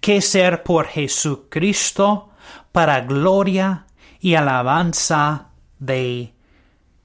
que 0.00 0.20
ser 0.20 0.62
por 0.62 0.86
Jesucristo 0.86 2.30
para 2.72 3.00
gloria 3.02 3.86
y 4.20 4.34
alabanza 4.34 5.48
de 5.78 6.32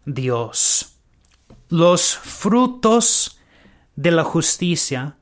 Dios. 0.05 0.95
Los 1.69 2.15
frutos 2.15 3.39
de 3.95 4.11
la 4.11 4.23
justicia 4.23 5.15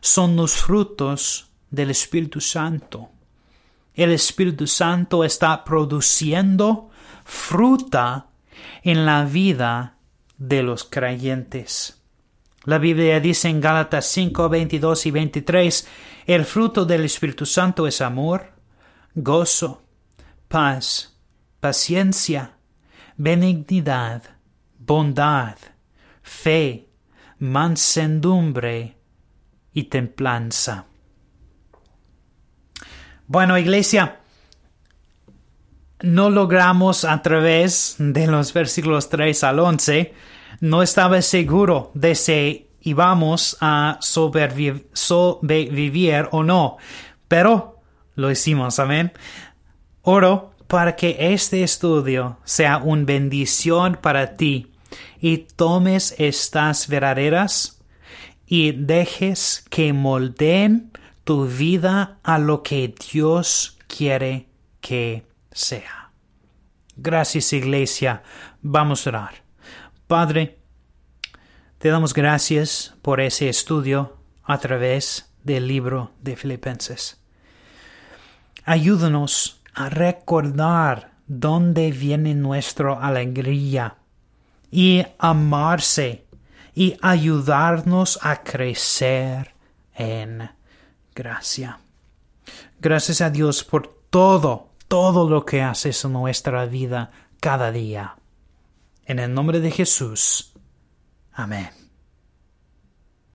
son 0.00 0.36
los 0.36 0.54
frutos 0.54 1.50
del 1.70 1.90
Espíritu 1.90 2.40
Santo. 2.40 3.11
El 3.94 4.10
Espíritu 4.12 4.66
Santo 4.66 5.24
está 5.24 5.64
produciendo 5.64 6.90
fruta 7.24 8.28
en 8.82 9.04
la 9.04 9.24
vida 9.24 9.96
de 10.38 10.62
los 10.62 10.84
creyentes. 10.84 12.02
La 12.64 12.78
Biblia 12.78 13.20
dice 13.20 13.48
en 13.48 13.60
Gálatas 13.60 14.06
5, 14.06 14.48
22 14.48 15.06
y 15.06 15.10
23, 15.10 15.88
el 16.26 16.44
fruto 16.44 16.84
del 16.84 17.04
Espíritu 17.04 17.44
Santo 17.44 17.86
es 17.86 18.00
amor, 18.00 18.52
gozo, 19.14 19.82
paz, 20.48 21.18
paciencia, 21.60 22.56
benignidad, 23.16 24.22
bondad, 24.78 25.56
fe, 26.22 26.88
mansedumbre 27.38 28.96
y 29.72 29.84
templanza. 29.84 30.86
Bueno, 33.32 33.56
iglesia, 33.56 34.20
no 36.02 36.28
logramos 36.28 37.06
a 37.06 37.22
través 37.22 37.94
de 37.98 38.26
los 38.26 38.52
versículos 38.52 39.08
3 39.08 39.44
al 39.44 39.58
11, 39.58 40.12
no 40.60 40.82
estaba 40.82 41.22
seguro 41.22 41.90
de 41.94 42.14
si 42.14 42.68
íbamos 42.82 43.56
a 43.62 43.96
sobrevivir 44.02 44.98
o 46.30 46.42
no, 46.42 46.76
pero 47.26 47.80
lo 48.16 48.30
hicimos, 48.30 48.78
amén. 48.78 49.14
Oro 50.02 50.52
para 50.66 50.94
que 50.94 51.16
este 51.18 51.62
estudio 51.62 52.36
sea 52.44 52.82
una 52.84 53.06
bendición 53.06 53.98
para 54.02 54.36
ti 54.36 54.72
y 55.22 55.38
tomes 55.38 56.14
estas 56.18 56.86
verdaderas 56.86 57.80
y 58.46 58.72
dejes 58.72 59.64
que 59.70 59.94
moldeen 59.94 60.91
tu 61.24 61.46
vida 61.46 62.18
a 62.22 62.38
lo 62.38 62.62
que 62.62 62.94
Dios 63.12 63.78
quiere 63.86 64.48
que 64.80 65.26
sea. 65.50 66.10
Gracias 66.96 67.52
Iglesia. 67.52 68.22
Vamos 68.60 69.06
a 69.06 69.10
orar. 69.10 69.34
Padre, 70.06 70.58
te 71.78 71.88
damos 71.88 72.14
gracias 72.14 72.94
por 73.02 73.20
ese 73.20 73.48
estudio 73.48 74.16
a 74.44 74.58
través 74.58 75.32
del 75.42 75.66
libro 75.66 76.12
de 76.20 76.36
Filipenses. 76.36 77.20
Ayúdanos 78.64 79.62
a 79.74 79.88
recordar 79.88 81.12
dónde 81.26 81.90
viene 81.90 82.34
nuestra 82.34 82.94
alegría 82.94 83.96
y 84.70 85.04
amarse 85.18 86.26
y 86.74 86.96
ayudarnos 87.02 88.18
a 88.22 88.42
crecer 88.42 89.54
en 89.94 90.50
gracia. 91.14 91.80
Gracias 92.80 93.20
a 93.20 93.30
Dios 93.30 93.64
por 93.64 93.88
todo, 94.10 94.68
todo 94.88 95.28
lo 95.28 95.44
que 95.44 95.62
haces 95.62 96.04
en 96.04 96.12
nuestra 96.12 96.66
vida 96.66 97.10
cada 97.40 97.70
día. 97.72 98.16
En 99.04 99.18
el 99.18 99.32
nombre 99.32 99.60
de 99.60 99.70
Jesús. 99.70 100.52
Amén. 101.32 101.81